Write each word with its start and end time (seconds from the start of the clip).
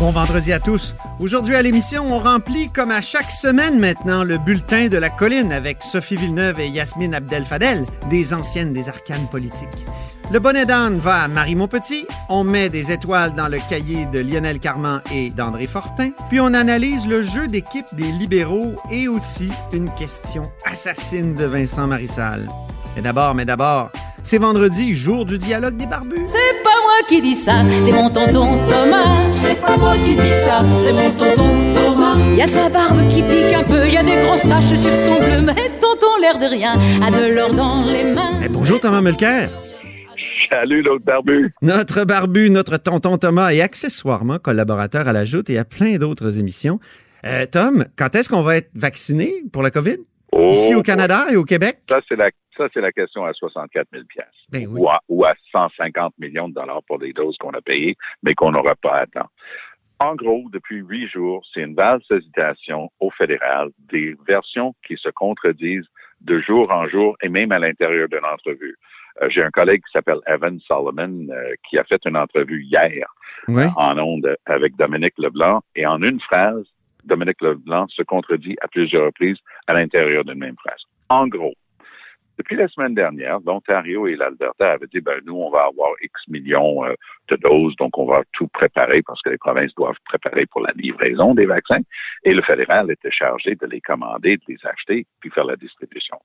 Bon 0.00 0.10
vendredi 0.10 0.52
à 0.52 0.58
tous. 0.58 0.96
Aujourd'hui 1.20 1.54
à 1.54 1.62
l'émission, 1.62 2.12
on 2.12 2.18
remplit 2.18 2.70
comme 2.70 2.90
à 2.90 3.00
chaque 3.00 3.30
semaine 3.30 3.78
maintenant 3.78 4.24
le 4.24 4.38
bulletin 4.38 4.88
de 4.88 4.96
la 4.96 5.10
colline 5.10 5.52
avec 5.52 5.82
Sophie 5.82 6.16
Villeneuve 6.16 6.58
et 6.58 6.68
Yasmine 6.68 7.14
Abdel-Fadel, 7.14 7.84
des 8.10 8.34
anciennes 8.34 8.72
des 8.72 8.88
arcanes 8.88 9.28
politiques. 9.30 9.68
Le 10.32 10.40
bonnet 10.40 10.66
d'âne 10.66 10.98
va 10.98 11.22
à 11.22 11.28
Marie 11.28 11.54
Montpetit, 11.54 12.06
on 12.28 12.42
met 12.42 12.68
des 12.68 12.90
étoiles 12.90 13.34
dans 13.34 13.48
le 13.48 13.58
cahier 13.68 14.06
de 14.06 14.18
Lionel 14.18 14.58
Carman 14.58 15.02
et 15.12 15.30
d'André 15.30 15.66
Fortin, 15.66 16.10
puis 16.28 16.40
on 16.40 16.54
analyse 16.54 17.06
le 17.06 17.22
jeu 17.22 17.46
d'équipe 17.46 17.86
des 17.92 18.10
libéraux 18.12 18.74
et 18.90 19.08
aussi 19.08 19.50
une 19.72 19.92
question 19.94 20.42
assassine 20.64 21.34
de 21.34 21.44
Vincent 21.44 21.86
Marissal. 21.86 22.48
Mais 22.96 23.02
d'abord, 23.02 23.34
mais 23.34 23.44
d'abord, 23.44 23.90
c'est 24.22 24.38
vendredi, 24.38 24.94
jour 24.94 25.24
du 25.24 25.38
dialogue 25.38 25.76
des 25.76 25.86
barbus. 25.86 26.22
C'est 26.24 26.62
pas 26.62 26.70
moi 26.82 27.08
qui 27.08 27.20
dis 27.20 27.34
ça, 27.34 27.62
c'est 27.84 27.92
mon 27.92 28.08
tonton 28.08 28.58
Thomas. 28.68 29.30
C'est 29.30 29.60
pas 29.60 29.76
moi 29.76 29.94
qui 30.04 30.14
dis 30.16 30.30
ça, 30.44 30.60
c'est 30.84 30.92
mon 30.92 31.10
tonton 31.10 31.72
Thomas. 31.74 32.16
Y 32.36 32.42
a 32.42 32.46
sa 32.46 32.68
barbe 32.68 33.08
qui 33.08 33.22
pique 33.22 33.52
un 33.54 33.64
peu, 33.64 33.86
y 33.88 33.96
a 33.96 34.02
des 34.02 34.24
grosses 34.26 34.42
taches 34.42 34.74
sur 34.78 34.94
son 34.94 35.18
bleu, 35.18 35.42
mais 35.44 35.54
tonton 35.80 36.16
l'air 36.20 36.38
de 36.38 36.46
rien 36.46 36.72
a 37.02 37.10
de 37.10 37.34
l'or 37.34 37.54
dans 37.54 37.84
les 37.84 38.04
mains. 38.04 38.40
Eh, 38.44 38.48
bonjour 38.48 38.80
Thomas 38.80 39.00
Mulcair. 39.00 39.50
Salut 40.48 40.82
l'autre 40.82 41.04
barbu. 41.04 41.54
Notre 41.62 42.04
barbu, 42.04 42.50
notre 42.50 42.76
tonton 42.76 43.16
Thomas 43.16 43.52
et 43.52 43.62
accessoirement 43.62 44.38
collaborateur 44.38 45.08
à 45.08 45.12
la 45.12 45.24
Joute 45.24 45.50
et 45.50 45.58
à 45.58 45.64
plein 45.64 45.96
d'autres 45.96 46.38
émissions. 46.38 46.78
Euh, 47.24 47.46
Tom, 47.50 47.84
quand 47.96 48.14
est-ce 48.14 48.28
qu'on 48.28 48.42
va 48.42 48.56
être 48.56 48.70
vacciné 48.74 49.32
pour 49.52 49.62
la 49.62 49.70
COVID? 49.70 49.96
Oh, 50.32 50.48
Ici 50.50 50.74
au 50.74 50.82
Canada 50.82 51.26
et 51.30 51.36
au 51.36 51.44
Québec? 51.44 51.78
Ça, 51.88 52.00
c'est 52.08 52.16
la, 52.16 52.28
ça, 52.56 52.68
c'est 52.72 52.80
la 52.80 52.92
question 52.92 53.24
à 53.24 53.32
64 53.32 53.88
000 53.92 54.04
Ben 54.50 54.66
oui. 54.68 54.80
ou, 54.80 54.88
à, 54.88 55.00
ou 55.08 55.24
à 55.24 55.34
150 55.52 56.14
millions 56.18 56.48
de 56.48 56.54
dollars 56.54 56.82
pour 56.86 56.98
les 56.98 57.12
doses 57.12 57.36
qu'on 57.38 57.50
a 57.50 57.60
payées, 57.60 57.96
mais 58.22 58.34
qu'on 58.34 58.52
n'aura 58.52 58.74
pas 58.74 58.98
à 59.00 59.06
temps. 59.06 59.28
En 60.00 60.16
gros, 60.16 60.44
depuis 60.52 60.78
huit 60.78 61.08
jours, 61.08 61.44
c'est 61.54 61.60
une 61.62 61.74
valse 61.76 62.04
hésitation 62.10 62.90
au 62.98 63.10
fédéral, 63.10 63.70
des 63.90 64.16
versions 64.26 64.74
qui 64.86 64.96
se 64.96 65.08
contredisent 65.10 65.86
de 66.20 66.40
jour 66.40 66.70
en 66.72 66.88
jour 66.88 67.16
et 67.22 67.28
même 67.28 67.52
à 67.52 67.58
l'intérieur 67.60 68.08
d'une 68.08 68.24
entrevue. 68.24 68.76
Euh, 69.22 69.28
J'ai 69.30 69.42
un 69.44 69.50
collègue 69.50 69.82
qui 69.84 69.92
s'appelle 69.92 70.18
Evan 70.26 70.58
Solomon 70.66 71.26
euh, 71.30 71.54
qui 71.68 71.78
a 71.78 71.84
fait 71.84 72.00
une 72.04 72.16
entrevue 72.16 72.64
hier 72.64 73.06
Oui. 73.48 73.64
en 73.76 73.96
ondes 73.98 74.36
avec 74.46 74.74
Dominique 74.76 75.14
Leblanc 75.18 75.60
et 75.76 75.86
en 75.86 76.02
une 76.02 76.20
phrase, 76.20 76.64
Dominique 77.04 77.40
Leblanc 77.40 77.86
se 77.88 78.02
contredit 78.02 78.56
à 78.60 78.68
plusieurs 78.68 79.06
reprises 79.06 79.38
à 79.66 79.74
l'intérieur 79.74 80.24
d'une 80.24 80.38
même 80.38 80.56
phrase. 80.56 80.82
En 81.08 81.26
gros, 81.28 81.54
depuis 82.38 82.56
la 82.56 82.68
semaine 82.68 82.94
dernière, 82.94 83.38
l'Ontario 83.44 84.06
et 84.06 84.16
l'Alberta 84.16 84.72
avaient 84.72 84.86
dit, 84.92 85.00
ben, 85.00 85.20
nous, 85.24 85.36
on 85.36 85.50
va 85.50 85.64
avoir 85.64 85.90
X 86.02 86.12
millions 86.28 86.84
euh, 86.84 86.94
de 87.28 87.36
doses, 87.36 87.76
donc 87.76 87.96
on 87.98 88.06
va 88.06 88.22
tout 88.32 88.48
préparer 88.48 89.02
parce 89.02 89.20
que 89.22 89.30
les 89.30 89.38
provinces 89.38 89.74
doivent 89.74 89.98
préparer 90.06 90.46
pour 90.46 90.62
la 90.62 90.72
livraison 90.74 91.34
des 91.34 91.46
vaccins. 91.46 91.80
Et 92.24 92.32
le 92.32 92.42
fédéral 92.42 92.90
était 92.90 93.10
chargé 93.10 93.54
de 93.54 93.66
les 93.66 93.80
commander, 93.80 94.36
de 94.36 94.42
les 94.48 94.58
acheter, 94.64 95.06
puis 95.20 95.30
faire 95.30 95.44
la 95.44 95.56
distribution. 95.56 96.18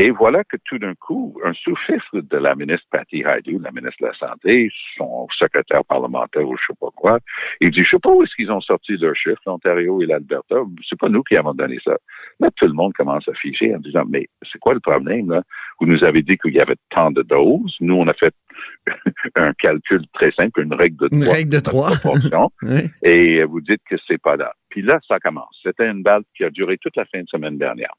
Et 0.00 0.10
voilà 0.10 0.44
que 0.44 0.56
tout 0.64 0.78
d'un 0.78 0.94
coup, 0.94 1.36
un 1.44 1.52
sous-fifre 1.54 2.20
de 2.20 2.36
la 2.36 2.54
ministre 2.54 2.86
Patty 2.92 3.24
Haidu, 3.24 3.58
la 3.60 3.72
ministre 3.72 3.96
de 4.00 4.06
la 4.06 4.14
Santé, 4.14 4.70
son 4.96 5.26
secrétaire 5.36 5.84
parlementaire 5.84 6.48
ou 6.48 6.56
je 6.56 6.62
sais 6.68 6.76
pas 6.80 6.90
quoi, 6.94 7.18
il 7.60 7.72
dit, 7.72 7.82
je 7.82 7.90
sais 7.90 7.98
pas 7.98 8.10
où 8.10 8.22
est-ce 8.22 8.32
qu'ils 8.36 8.52
ont 8.52 8.60
sorti 8.60 8.96
leurs 8.96 9.16
chiffres, 9.16 9.42
l'Ontario 9.44 10.00
et 10.00 10.06
l'Alberta. 10.06 10.54
C'est 10.88 10.98
pas 11.00 11.08
nous 11.08 11.24
qui 11.24 11.36
avons 11.36 11.52
donné 11.52 11.78
ça. 11.84 11.96
Là, 12.38 12.48
tout 12.54 12.66
le 12.66 12.74
monde 12.74 12.92
commence 12.94 13.28
à 13.28 13.34
ficher 13.34 13.74
en 13.74 13.80
disant, 13.80 14.04
mais 14.08 14.28
c'est 14.52 14.60
quoi 14.60 14.72
le 14.74 14.78
problème, 14.80 15.32
là? 15.32 15.42
Vous 15.80 15.86
nous 15.86 16.04
avez 16.04 16.22
dit 16.22 16.38
qu'il 16.38 16.54
y 16.54 16.60
avait 16.60 16.76
tant 16.90 17.10
de 17.10 17.22
doses. 17.22 17.76
Nous, 17.80 17.94
on 17.94 18.06
a 18.06 18.14
fait 18.14 18.34
un 19.34 19.52
calcul 19.54 20.02
très 20.12 20.30
simple, 20.30 20.60
une 20.62 20.74
règle 20.74 21.08
de 21.08 21.08
Une 21.16 21.22
trois. 21.22 21.34
règle 21.34 21.50
de 21.50 21.60
trois. 21.60 21.90
Oui. 22.62 22.80
et 23.02 23.42
vous 23.44 23.60
dites 23.60 23.82
que 23.88 23.96
c'est 24.06 24.20
pas 24.20 24.36
là. 24.36 24.52
Puis 24.70 24.82
là, 24.82 25.00
ça 25.08 25.18
commence. 25.18 25.56
C'était 25.62 25.88
une 25.88 26.02
balle 26.02 26.22
qui 26.36 26.44
a 26.44 26.50
duré 26.50 26.78
toute 26.78 26.96
la 26.96 27.04
fin 27.06 27.20
de 27.20 27.28
semaine 27.28 27.58
dernière. 27.58 27.92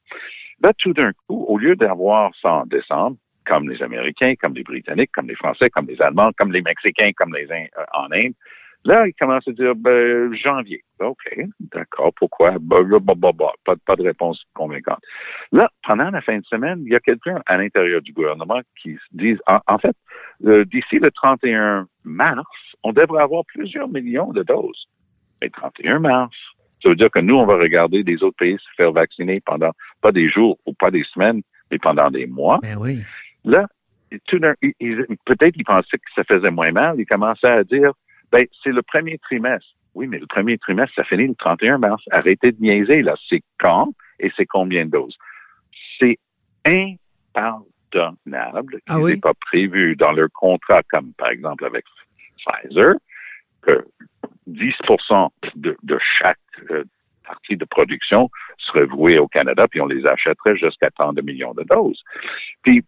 Là, 0.61 0.73
tout 0.77 0.93
d'un 0.93 1.11
coup, 1.13 1.45
au 1.47 1.57
lieu 1.57 1.75
d'avoir 1.75 2.31
ça 2.41 2.51
en 2.53 2.65
décembre, 2.65 3.17
comme 3.45 3.69
les 3.69 3.81
Américains, 3.81 4.33
comme 4.39 4.53
les 4.53 4.63
Britanniques, 4.63 5.11
comme 5.13 5.27
les 5.27 5.35
Français, 5.35 5.69
comme 5.69 5.87
les 5.87 6.01
Allemands, 6.01 6.31
comme 6.37 6.51
les 6.51 6.61
Mexicains, 6.61 7.11
comme 7.15 7.33
les 7.33 7.51
Ind- 7.51 7.69
euh, 7.77 7.85
en 7.93 8.11
Inde, 8.11 8.33
là, 8.85 9.07
ils 9.07 9.13
commencent 9.13 9.47
à 9.47 9.51
dire 9.51 9.75
ben, 9.75 10.33
janvier. 10.35 10.83
OK, 10.99 11.39
d'accord, 11.73 12.13
pourquoi? 12.15 12.57
Ben, 12.59 12.87
là, 12.87 12.99
bah, 12.99 13.13
bah, 13.15 13.31
bah, 13.33 13.53
pas, 13.65 13.75
pas 13.85 13.95
de 13.95 14.03
réponse 14.03 14.43
convaincante. 14.53 14.99
Là, 15.51 15.69
pendant 15.83 16.09
la 16.11 16.21
fin 16.21 16.37
de 16.37 16.45
semaine, 16.45 16.83
il 16.85 16.91
y 16.91 16.95
a 16.95 16.99
quelqu'un 16.99 17.41
à 17.45 17.57
l'intérieur 17.57 18.01
du 18.01 18.13
gouvernement 18.13 18.61
qui 18.81 18.93
se 18.93 18.99
dit, 19.11 19.37
en, 19.47 19.77
fait, 19.79 19.95
d'ici 20.41 20.99
le 20.99 21.09
31 21.11 21.87
mars, 22.03 22.45
on 22.83 22.91
devrait 22.91 23.23
avoir 23.23 23.43
plusieurs 23.45 23.87
millions 23.87 24.31
de 24.31 24.43
doses. 24.43 24.87
Mais 25.41 25.49
31 25.49 25.99
mars, 25.99 26.35
ça 26.81 26.89
veut 26.89 26.95
dire 26.95 27.11
que 27.11 27.19
nous, 27.19 27.35
on 27.35 27.45
va 27.45 27.57
regarder 27.57 28.03
des 28.03 28.23
autres 28.23 28.37
pays 28.37 28.57
se 28.57 28.75
faire 28.77 28.91
vacciner 28.91 29.41
pendant 29.41 29.71
pas 30.01 30.11
des 30.11 30.29
jours 30.29 30.57
ou 30.65 30.73
pas 30.73 30.91
des 30.91 31.03
semaines, 31.13 31.41
mais 31.71 31.77
pendant 31.77 32.09
des 32.09 32.25
mois. 32.25 32.59
Ben 32.61 32.77
oui. 32.77 32.99
Là, 33.43 33.67
peut-être 34.09 35.53
qu'ils 35.53 35.65
pensaient 35.65 35.97
que 35.97 36.13
ça 36.15 36.23
faisait 36.23 36.51
moins 36.51 36.71
mal. 36.71 36.99
Ils 36.99 37.05
commençaient 37.05 37.47
à 37.47 37.63
dire, 37.63 37.91
ben, 38.31 38.45
c'est 38.63 38.71
le 38.71 38.81
premier 38.81 39.17
trimestre. 39.17 39.69
Oui, 39.95 40.07
mais 40.07 40.19
le 40.19 40.27
premier 40.27 40.57
trimestre, 40.57 40.95
ça 40.95 41.03
finit 41.03 41.27
le 41.27 41.35
31 41.35 41.79
mars. 41.79 42.03
Arrêtez 42.11 42.51
de 42.51 42.61
niaiser, 42.61 43.01
là. 43.01 43.15
C'est 43.27 43.41
quand 43.59 43.93
et 44.19 44.31
c'est 44.37 44.45
combien 44.45 44.85
de 44.85 44.91
doses? 44.91 45.17
C'est 45.99 46.17
impardonnable. 47.35 48.79
Ah 48.87 48.99
oui? 48.99 49.13
n'aient 49.13 49.19
pas 49.19 49.33
prévu 49.33 49.95
dans 49.95 50.11
leur 50.11 50.29
contrat, 50.33 50.83
comme 50.89 51.13
par 51.13 51.29
exemple 51.29 51.65
avec 51.65 51.85
Pfizer, 52.37 52.93
que 53.61 53.85
10 54.49 54.73
de, 55.55 55.77
de 55.83 55.99
chaque 56.19 56.37
euh, 56.71 56.83
partie 57.25 57.57
de 57.57 57.65
production 57.65 58.29
serait 58.57 58.85
vouée 58.85 59.19
au 59.19 59.27
Canada, 59.27 59.67
puis 59.67 59.81
on 59.81 59.85
les 59.87 60.05
achèterait 60.05 60.57
jusqu'à 60.57 60.89
tant 60.91 61.13
de 61.13 61.21
millions 61.21 61.53
de 61.53 61.63
doses. 61.63 62.01
Puis, 62.63 62.83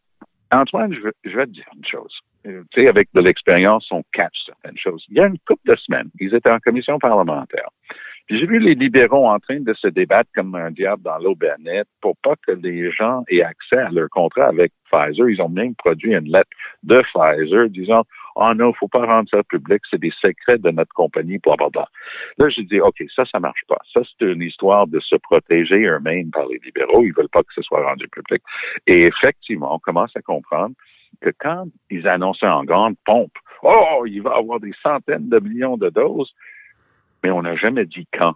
Antoine, 0.51 0.93
je 0.93 1.29
je 1.29 1.37
vais 1.37 1.45
te 1.45 1.51
dire 1.51 1.69
une 1.75 1.85
chose. 1.85 2.19
Euh, 2.47 2.63
Tu 2.71 2.81
sais, 2.81 2.87
avec 2.87 3.07
de 3.13 3.21
l'expérience, 3.21 3.87
on 3.91 4.03
catch 4.11 4.37
certaines 4.45 4.77
choses. 4.77 5.05
Il 5.09 5.17
y 5.17 5.21
a 5.21 5.27
une 5.27 5.37
couple 5.47 5.71
de 5.71 5.75
semaines, 5.75 6.09
ils 6.19 6.33
étaient 6.33 6.51
en 6.51 6.59
commission 6.59 6.97
parlementaire. 6.99 7.69
Puis 8.27 8.39
j'ai 8.39 8.45
vu 8.45 8.59
les 8.59 8.75
libéraux 8.75 9.27
en 9.27 9.39
train 9.39 9.59
de 9.59 9.73
se 9.73 9.87
débattre 9.87 10.29
comme 10.35 10.55
un 10.55 10.71
diable 10.71 11.03
dans 11.03 11.17
l'eau 11.17 11.35
bénite 11.35 11.87
pour 12.01 12.15
pas 12.17 12.35
que 12.47 12.51
les 12.51 12.91
gens 12.91 13.23
aient 13.29 13.41
accès 13.41 13.77
à 13.77 13.89
leur 13.89 14.09
contrat 14.09 14.45
avec 14.45 14.71
Pfizer. 14.91 15.29
Ils 15.29 15.41
ont 15.41 15.49
même 15.49 15.75
produit 15.75 16.13
une 16.13 16.31
lettre 16.31 16.49
de 16.83 17.01
Pfizer 17.01 17.69
disant 17.69 18.03
Oh 18.35 18.53
non, 18.53 18.73
faut 18.73 18.87
pas 18.87 19.05
rendre 19.05 19.29
ça 19.29 19.43
public, 19.43 19.81
c'est 19.89 19.99
des 19.99 20.13
secrets 20.21 20.57
de 20.57 20.71
notre 20.71 20.93
compagnie, 20.93 21.37
bla 21.39 21.55
bla 21.55 21.69
bla. 21.69 21.87
Là, 22.37 22.49
j'ai 22.49 22.63
dit 22.63 22.79
OK, 22.79 23.03
ça, 23.15 23.25
ça 23.25 23.39
marche 23.39 23.63
pas. 23.67 23.79
Ça, 23.93 24.01
c'est 24.03 24.25
une 24.25 24.41
histoire 24.41 24.87
de 24.87 24.99
se 24.99 25.15
protéger 25.15 25.83
eux-mêmes 25.85 26.31
par 26.31 26.47
les 26.47 26.59
libéraux. 26.63 27.03
Ils 27.03 27.13
veulent 27.13 27.29
pas 27.29 27.43
que 27.43 27.53
ce 27.53 27.61
soit 27.61 27.85
rendu 27.85 28.07
public. 28.07 28.41
Et 28.87 29.03
effectivement, 29.03 29.75
on 29.75 29.79
commence 29.79 30.15
à 30.15 30.21
comprendre 30.21 30.75
que 31.21 31.31
quand 31.39 31.65
ils 31.89 32.07
annonçaient 32.07 32.47
en 32.47 32.63
grande 32.63 32.95
pompe, 33.05 33.33
oh, 33.63 34.05
il 34.05 34.21
va 34.21 34.35
avoir 34.37 34.59
des 34.59 34.73
centaines 34.81 35.29
de 35.29 35.39
millions 35.39 35.77
de 35.77 35.89
doses, 35.89 36.33
mais 37.23 37.31
on 37.31 37.41
n'a 37.41 37.55
jamais 37.55 37.85
dit 37.85 38.07
quand. 38.17 38.35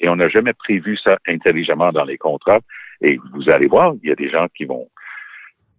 Et 0.00 0.08
on 0.08 0.16
n'a 0.16 0.28
jamais 0.28 0.54
prévu 0.54 0.96
ça 0.96 1.18
intelligemment 1.26 1.92
dans 1.92 2.04
les 2.04 2.16
contrats. 2.16 2.60
Et 3.02 3.18
vous 3.34 3.50
allez 3.50 3.66
voir, 3.66 3.94
il 4.02 4.08
y 4.08 4.12
a 4.12 4.14
des 4.14 4.30
gens 4.30 4.46
qui 4.54 4.64
vont, 4.64 4.88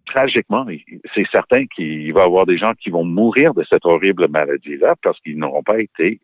tragiquement, 0.06 0.66
c'est 1.14 1.26
certain 1.30 1.66
qu'il 1.66 2.12
va 2.12 2.22
y 2.22 2.24
avoir 2.24 2.46
des 2.46 2.58
gens 2.58 2.72
qui 2.74 2.90
vont 2.90 3.04
mourir 3.04 3.54
de 3.54 3.64
cette 3.68 3.84
horrible 3.84 4.28
maladie-là 4.28 4.94
parce 5.02 5.18
qu'ils 5.20 5.38
n'auront 5.38 5.62
pas 5.62 5.80
été 5.80 6.20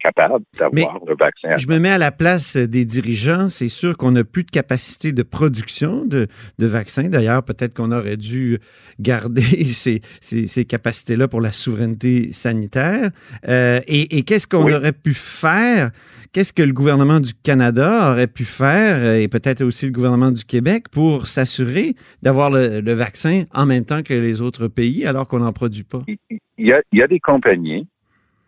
capables 0.00 0.44
d'avoir 0.58 0.98
le 1.06 1.14
vaccin. 1.18 1.56
Je 1.56 1.68
me 1.68 1.78
mets 1.78 1.90
à 1.90 1.98
la 1.98 2.12
place 2.12 2.56
des 2.56 2.84
dirigeants. 2.84 3.48
C'est 3.48 3.68
sûr 3.68 3.96
qu'on 3.96 4.12
n'a 4.12 4.24
plus 4.24 4.44
de 4.44 4.50
capacité 4.50 5.12
de 5.12 5.22
production 5.22 6.04
de, 6.04 6.26
de 6.58 6.66
vaccins. 6.66 7.08
D'ailleurs, 7.08 7.42
peut-être 7.42 7.74
qu'on 7.74 7.92
aurait 7.92 8.16
dû 8.16 8.58
garder 8.98 9.42
ces, 9.72 10.00
ces, 10.20 10.46
ces 10.46 10.64
capacités-là 10.64 11.28
pour 11.28 11.40
la 11.40 11.52
souveraineté 11.52 12.32
sanitaire. 12.32 13.10
Euh, 13.48 13.80
et, 13.86 14.18
et 14.18 14.22
qu'est-ce 14.22 14.46
qu'on 14.46 14.70
aurait 14.72 14.92
pu 14.92 15.14
faire? 15.14 15.90
Qu'est-ce 16.32 16.52
que 16.52 16.62
le 16.62 16.72
gouvernement 16.72 17.18
du 17.18 17.34
Canada 17.34 18.12
aurait 18.12 18.28
pu 18.28 18.44
faire, 18.44 19.16
et 19.16 19.26
peut-être 19.26 19.62
aussi 19.62 19.86
le 19.86 19.92
gouvernement 19.92 20.30
du 20.30 20.44
Québec, 20.44 20.84
pour 20.88 21.26
s'assurer 21.26 21.96
d'avoir 22.22 22.50
le, 22.50 22.80
le, 22.80 22.92
vaccin 22.92 23.42
en 23.52 23.66
même 23.66 23.84
temps 23.84 24.04
que 24.04 24.14
les 24.14 24.40
autres 24.40 24.68
pays, 24.68 25.04
alors 25.06 25.26
qu'on 25.26 25.40
n'en 25.40 25.52
produit 25.52 25.82
pas? 25.82 25.98
Il 26.06 26.68
y, 26.68 26.72
a, 26.72 26.80
il 26.92 27.00
y 27.00 27.02
a 27.02 27.08
des 27.08 27.18
compagnies 27.18 27.88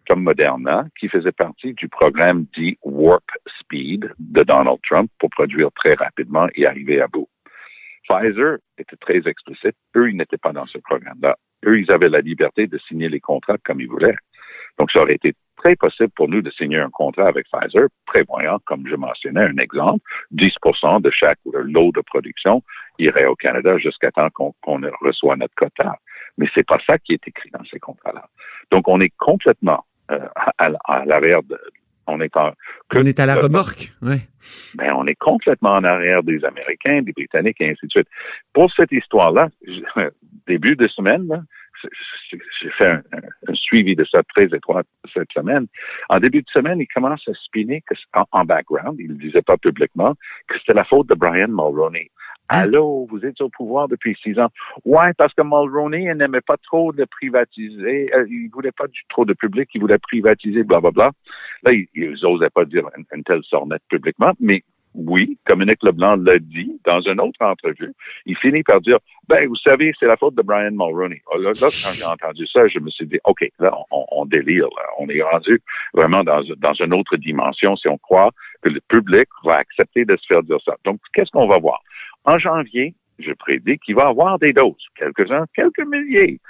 comme 0.09 0.23
Moderna, 0.23 0.85
qui 0.99 1.09
faisait 1.09 1.33
partie 1.33 1.75
du 1.75 1.89
programme 1.89 2.47
dit 2.57 2.79
Warp 2.83 3.25
Speed 3.61 4.13
de 4.19 4.43
Donald 4.43 4.79
Trump 4.89 5.11
pour 5.19 5.31
produire 5.31 5.71
très 5.73 5.95
rapidement 5.95 6.49
et 6.55 6.67
arriver 6.67 7.01
à 7.01 7.07
bout. 7.07 7.29
Pfizer 8.09 8.59
était 8.79 8.97
très 8.97 9.29
explicite. 9.29 9.77
Eux, 9.97 10.11
ils 10.11 10.17
n'étaient 10.17 10.39
pas 10.39 10.53
dans 10.53 10.65
ce 10.65 10.79
programme-là. 10.79 11.37
Eux, 11.67 11.79
ils 11.79 11.91
avaient 11.93 12.09
la 12.09 12.21
liberté 12.21 12.67
de 12.67 12.79
signer 12.79 13.09
les 13.09 13.21
contrats 13.21 13.59
comme 13.65 13.81
ils 13.81 13.89
voulaient. 13.89 14.17
Donc, 14.79 14.91
ça 14.91 15.01
aurait 15.01 15.15
été 15.15 15.35
très 15.57 15.77
possible 15.77 16.11
pour 16.17 16.29
nous 16.29 16.43
de 16.43 16.51
signer 16.51 16.79
un 16.79 16.91
contrat 16.91 17.29
avec 17.29 17.47
Pfizer, 17.53 17.87
prévoyant, 18.07 18.59
comme 18.65 18.87
je 18.89 18.97
mentionnais, 18.97 19.45
un 19.45 19.59
exemple, 19.59 20.03
10% 20.33 21.03
de 21.03 21.11
chaque 21.11 21.39
lot 21.45 21.93
de 21.93 22.01
production 22.01 22.63
irait 22.99 23.27
au 23.27 23.37
Canada 23.37 23.79
jusqu'à 23.79 24.11
temps 24.11 24.31
qu'on 24.31 24.53
reçoit 25.01 25.37
notre 25.37 25.55
quota. 25.55 25.97
Mais 26.39 26.49
c'est 26.55 26.67
pas 26.67 26.81
ça 26.87 26.99
qui 26.99 27.13
est 27.13 27.29
écrit 27.29 27.51
dans 27.51 27.65
ces 27.65 27.79
contrats-là. 27.79 28.27
Donc, 28.71 28.89
on 28.89 29.01
est 29.01 29.13
complètement 29.19 29.85
à, 30.59 30.71
à 30.85 31.05
l'arrière 31.05 31.43
de, 31.43 31.59
on 32.07 32.21
est 32.21 32.37
en, 32.37 32.53
on 32.95 33.05
est 33.05 33.21
à 33.21 33.27
la 33.27 33.37
remorque, 33.37 33.93
oui. 34.03 34.17
Ben, 34.75 34.93
on 34.97 35.07
est 35.07 35.15
complètement 35.15 35.75
en 35.75 35.85
arrière 35.85 36.23
des 36.23 36.45
Américains, 36.45 37.03
des 37.03 37.13
Britanniques 37.13 37.61
et 37.61 37.71
ainsi 37.71 37.87
de 37.87 37.91
suite. 37.91 38.09
Pour 38.53 38.73
cette 38.73 38.91
histoire-là, 38.91 39.49
début 40.47 40.75
de 40.75 40.89
semaine, 40.89 41.45
j'ai 42.61 42.71
fait 42.71 42.87
un, 42.87 43.03
un, 43.49 43.55
suivi 43.55 43.95
de 43.97 44.05
ça 44.05 44.23
très 44.35 44.47
étroit 44.47 44.83
cette 45.13 45.31
semaine. 45.33 45.67
En 46.09 46.19
début 46.19 46.43
de 46.43 46.51
semaine, 46.53 46.81
il 46.81 46.87
commence 46.89 47.27
à 47.29 47.33
spinner 47.35 47.83
que, 47.83 47.95
en, 48.15 48.25
en 48.33 48.45
background, 48.45 48.97
il 48.99 49.09
ne 49.09 49.13
le 49.13 49.19
disait 49.19 49.43
pas 49.43 49.57
publiquement, 49.57 50.15
que 50.49 50.59
c'était 50.59 50.75
la 50.75 50.85
faute 50.85 51.09
de 51.09 51.15
Brian 51.15 51.49
Mulroney. 51.49 52.11
Allô, 52.55 53.07
vous 53.09 53.25
êtes 53.25 53.41
au 53.41 53.49
pouvoir 53.49 53.89
depuis 53.89 54.15
six 54.23 54.39
ans. 54.39 54.51
Ouais, 54.85 55.15
parce 55.17 55.33
que 55.33 55.41
Mulroney 55.43 56.15
n'aimait 56.15 56.43
pas 56.43 56.59
trop 56.59 56.93
de 56.93 57.07
privatiser. 57.07 58.15
Euh, 58.15 58.27
il 58.29 58.51
voulait 58.53 58.73
pas 58.73 58.87
du 58.89 59.01
trop 59.09 59.25
de 59.25 59.33
public, 59.33 59.71
il 59.73 59.81
voulait 59.81 59.97
privatiser, 59.97 60.63
blablabla. 60.63 61.13
Là, 61.63 61.73
ils 61.73 61.89
n'osaient 62.23 62.51
pas 62.51 62.67
dire 62.67 62.85
une, 63.11 63.25
telle 63.25 63.43
sornette 63.45 63.81
publiquement, 63.89 64.33
mais 64.39 64.63
oui, 64.95 65.39
Dominique 65.49 65.83
Leblanc 65.83 66.17
l'a 66.17 66.39
dit 66.39 66.79
dans 66.85 67.01
une 67.01 67.23
autre 67.23 67.41
entrevue. 67.41 67.95
Il 68.27 68.37
finit 68.37 68.63
par 68.63 68.83
dire, 68.83 68.99
ben, 69.27 69.49
vous 69.49 69.57
savez, 69.57 69.95
c'est 69.99 70.05
la 70.05 70.19
faute 70.19 70.35
de 70.35 70.43
Brian 70.43 70.73
Mulroney. 70.73 71.23
Oh, 71.33 71.39
là, 71.39 71.53
quand 71.59 71.71
j'ai 71.95 72.05
entendu 72.05 72.47
ça, 72.49 72.69
je 72.69 72.79
me 72.81 72.91
suis 72.91 73.07
dit, 73.07 73.19
OK, 73.25 73.51
là, 73.61 73.75
on, 73.91 74.05
on 74.11 74.27
délire. 74.27 74.67
Là. 74.77 74.83
On 74.99 75.09
est 75.09 75.23
rendu 75.23 75.63
vraiment 75.95 76.23
dans, 76.23 76.43
dans 76.59 76.75
une 76.75 76.93
autre 76.93 77.17
dimension 77.17 77.77
si 77.77 77.89
on 77.89 77.97
croit 77.97 78.31
que 78.61 78.69
le 78.69 78.81
public 78.89 79.29
va 79.43 79.55
accepter 79.55 80.05
de 80.05 80.15
se 80.17 80.27
faire 80.27 80.43
dire 80.43 80.59
ça. 80.67 80.77
Donc, 80.85 81.01
qu'est-ce 81.15 81.31
qu'on 81.31 81.49
va 81.49 81.59
voir? 81.59 81.81
En 82.25 82.39
janvier, 82.39 82.95
je 83.19 83.33
prédis 83.33 83.79
qu'il 83.79 83.95
va 83.95 84.05
y 84.05 84.07
avoir 84.07 84.39
des 84.39 84.53
doses, 84.53 84.87
quelques-uns, 84.97 85.45
quelques 85.55 85.87
milliers. 85.87 86.41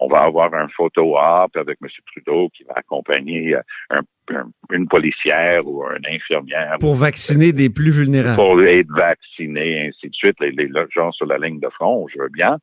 On 0.00 0.08
va 0.08 0.20
avoir 0.20 0.54
un 0.54 0.68
photo 0.68 1.18
op 1.18 1.54
avec 1.56 1.76
M. 1.82 1.88
Trudeau 2.06 2.48
qui 2.56 2.64
va 2.64 2.74
accompagner 2.76 3.54
un, 3.90 4.00
un, 4.30 4.50
une 4.70 4.88
policière 4.88 5.66
ou 5.66 5.84
une 5.84 6.06
infirmière. 6.06 6.76
Pour 6.80 6.94
vacciner 6.94 7.52
des 7.52 7.68
plus 7.68 7.90
vulnérables. 7.90 8.36
Pour 8.36 8.62
être 8.62 8.90
vacciné, 8.90 9.88
ainsi 9.88 10.08
de 10.08 10.14
suite. 10.14 10.36
Les, 10.40 10.52
les 10.52 10.70
gens 10.94 11.12
sur 11.12 11.26
la 11.26 11.36
ligne 11.36 11.60
de 11.60 11.68
front, 11.68 12.08
je 12.08 12.18
veux 12.20 12.30
bien. 12.30 12.58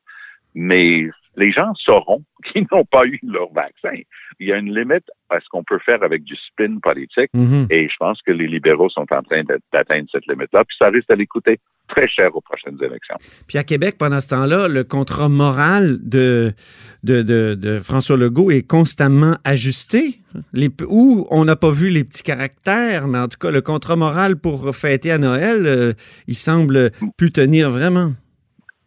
Mais 0.54 1.08
les 1.36 1.52
gens 1.52 1.72
sauront 1.74 2.22
qu'ils 2.52 2.66
n'ont 2.72 2.84
pas 2.84 3.04
eu 3.06 3.18
leur 3.22 3.52
vaccin. 3.52 3.96
Il 4.40 4.48
y 4.48 4.52
a 4.52 4.56
une 4.58 4.74
limite 4.74 5.04
à 5.28 5.38
ce 5.40 5.46
qu'on 5.50 5.64
peut 5.64 5.78
faire 5.78 6.02
avec 6.02 6.24
du 6.24 6.34
spin 6.36 6.78
politique 6.82 7.30
Mhm. 7.34 7.42
mm 7.42 7.52
-hmm. 7.52 7.66
et 7.74 7.88
je 7.88 7.96
pense 7.98 8.18
que 8.22 8.32
les 8.32 8.46
libéraux 8.46 8.88
sont 8.90 9.06
en 9.18 9.22
train 9.22 9.42
d'atteindre 9.72 10.08
cette 10.12 10.26
limite-là. 10.26 10.64
Puis 10.64 10.76
ça 10.78 10.88
risque 10.88 11.08
d'aller 11.08 11.26
coûter 11.26 11.58
très 11.88 12.08
cher 12.08 12.28
aux 12.36 12.40
prochaines 12.40 12.78
élections. 12.88 13.16
Puis 13.48 13.58
à 13.58 13.64
Québec, 13.64 13.96
pendant 13.98 14.20
ce 14.20 14.28
temps-là, 14.34 14.68
le 14.68 14.84
contrat 14.84 15.28
moral 15.28 15.98
de, 16.16 16.52
de, 17.02 17.22
de, 17.22 17.54
de 17.54 17.78
François 17.80 18.16
Legault 18.16 18.50
est 18.50 18.66
constamment 18.66 19.34
ajusté. 19.44 20.02
Les, 20.52 20.68
où 20.88 21.26
on 21.30 21.44
n'a 21.44 21.56
pas 21.56 21.72
vu 21.80 21.88
les 21.90 22.04
petits 22.04 22.22
caractères, 22.22 23.08
mais 23.08 23.18
en 23.18 23.28
tout 23.28 23.38
cas, 23.38 23.50
le 23.50 23.62
contrat 23.62 23.96
moral 23.96 24.36
pour 24.36 24.58
fêter 24.84 25.10
à 25.10 25.18
Noël, 25.18 25.58
euh, 25.66 25.92
il 26.28 26.34
semble 26.36 26.90
plus 27.18 27.32
tenir 27.32 27.70
vraiment. 27.70 28.12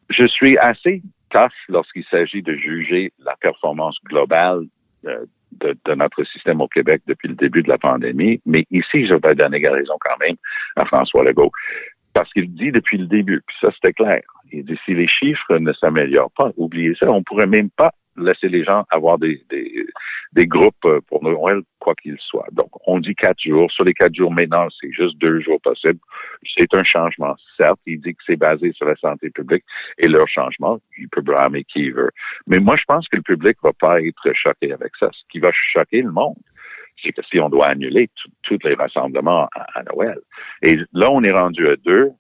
Je 0.10 0.26
suis 0.28 0.58
assez 0.58 1.02
lorsqu'il 1.70 2.06
s'agit 2.06 2.42
de 2.42 2.56
juger 2.56 3.12
la 3.20 3.36
performance 3.36 3.98
globale 4.06 4.66
euh, 5.06 5.26
de, 5.52 5.78
de, 5.86 5.94
notre 5.94 6.24
système 6.24 6.62
au 6.62 6.68
Québec 6.68 7.02
depuis 7.08 7.28
le 7.28 7.36
début 7.36 7.62
de 7.62 7.70
la 7.70 7.78
pandémie, 7.78 8.42
mais 8.46 8.66
ici, 8.72 9.06
je 9.06 9.14
vais 9.14 9.36
donner 9.36 9.60
raison 9.68 9.94
quand 10.00 10.18
même 10.20 10.36
à 10.76 10.86
François 10.86 11.24
Legault. 11.24 11.52
Parce 12.14 12.32
qu'il 12.34 12.54
dit 12.54 12.72
depuis 12.72 12.98
le 12.98 13.08
début, 13.08 13.42
puis 13.46 13.56
ça 13.62 13.70
c'était 13.74 13.94
clair, 13.94 14.22
il 14.52 14.66
dit 14.66 14.78
si 14.86 14.94
les 14.94 15.08
chiffres 15.08 15.58
ne 15.58 15.74
s'améliorent 15.74 16.32
pas, 16.36 16.52
oubliez 16.58 16.96
ça, 16.96 17.12
on 17.12 17.24
pourrait 17.24 17.48
même 17.48 17.70
pas 17.72 17.92
laisser 18.18 18.50
les 18.50 18.64
gens 18.64 18.86
avoir 18.90 19.18
des, 19.18 19.42
des, 19.50 19.86
des 20.34 20.48
groupes 20.48 20.88
pour 21.08 21.24
Noël, 21.24 21.62
quoi 21.80 21.94
qu'il 21.96 22.18
soit. 22.20 22.48
Donc, 22.52 22.70
on 22.88 23.00
dit 23.00 23.16
quatre 23.16 23.42
jours. 23.42 23.72
Sur 23.72 23.84
les 23.84 23.94
quatre 23.94 24.16
jours 24.16 24.32
maintenant, 24.32 24.68
c'est 24.80 24.92
juste 24.92 25.18
deux 25.18 25.40
jours 25.42 25.60
possibles. 25.62 26.00
C'est 26.58 26.74
un 26.74 26.84
changement, 26.84 27.36
certes. 27.58 27.80
Il 27.86 28.02
dit 28.02 28.14
que 28.14 28.24
c'est 28.26 28.36
basé 28.36 28.72
sur 28.74 28.86
la 28.86 28.96
santé 28.96 29.30
publique 29.30 29.64
et 29.98 30.08
leur 30.08 30.28
changement. 30.28 30.80
Il 30.98 31.10
peut 31.10 31.22
blâmer 31.22 31.64
qui 31.64 31.90
veut. 31.90 32.12
Mais 32.48 32.60
moi, 32.60 32.76
je 32.76 32.84
pense 32.88 33.08
que 33.08 33.18
le 33.18 33.24
public 33.24 33.58
va 33.64 33.74
pas 33.74 34.02
être 34.02 34.34
choqué 34.34 34.72
avec 34.72 34.92
ça. 35.00 35.10
Ce 35.12 35.22
qui 35.32 35.40
va 35.40 35.52
choquer 35.54 36.02
le 36.02 36.12
monde, 36.12 36.36
c'est 37.02 37.12
que 37.12 37.22
si 37.24 37.40
on 37.40 37.50
doit 37.50 37.68
annuler 37.68 38.10
tous 38.44 38.60
les 38.64 38.76
rassemblements 38.76 39.50
à 39.54 39.84
Noël. 39.84 40.20
Et 40.62 40.78
là, 40.94 41.10
on 41.12 41.24
est 41.24 41.32
rendu 41.32 41.68
à 41.68 41.76
deux 41.76 42.12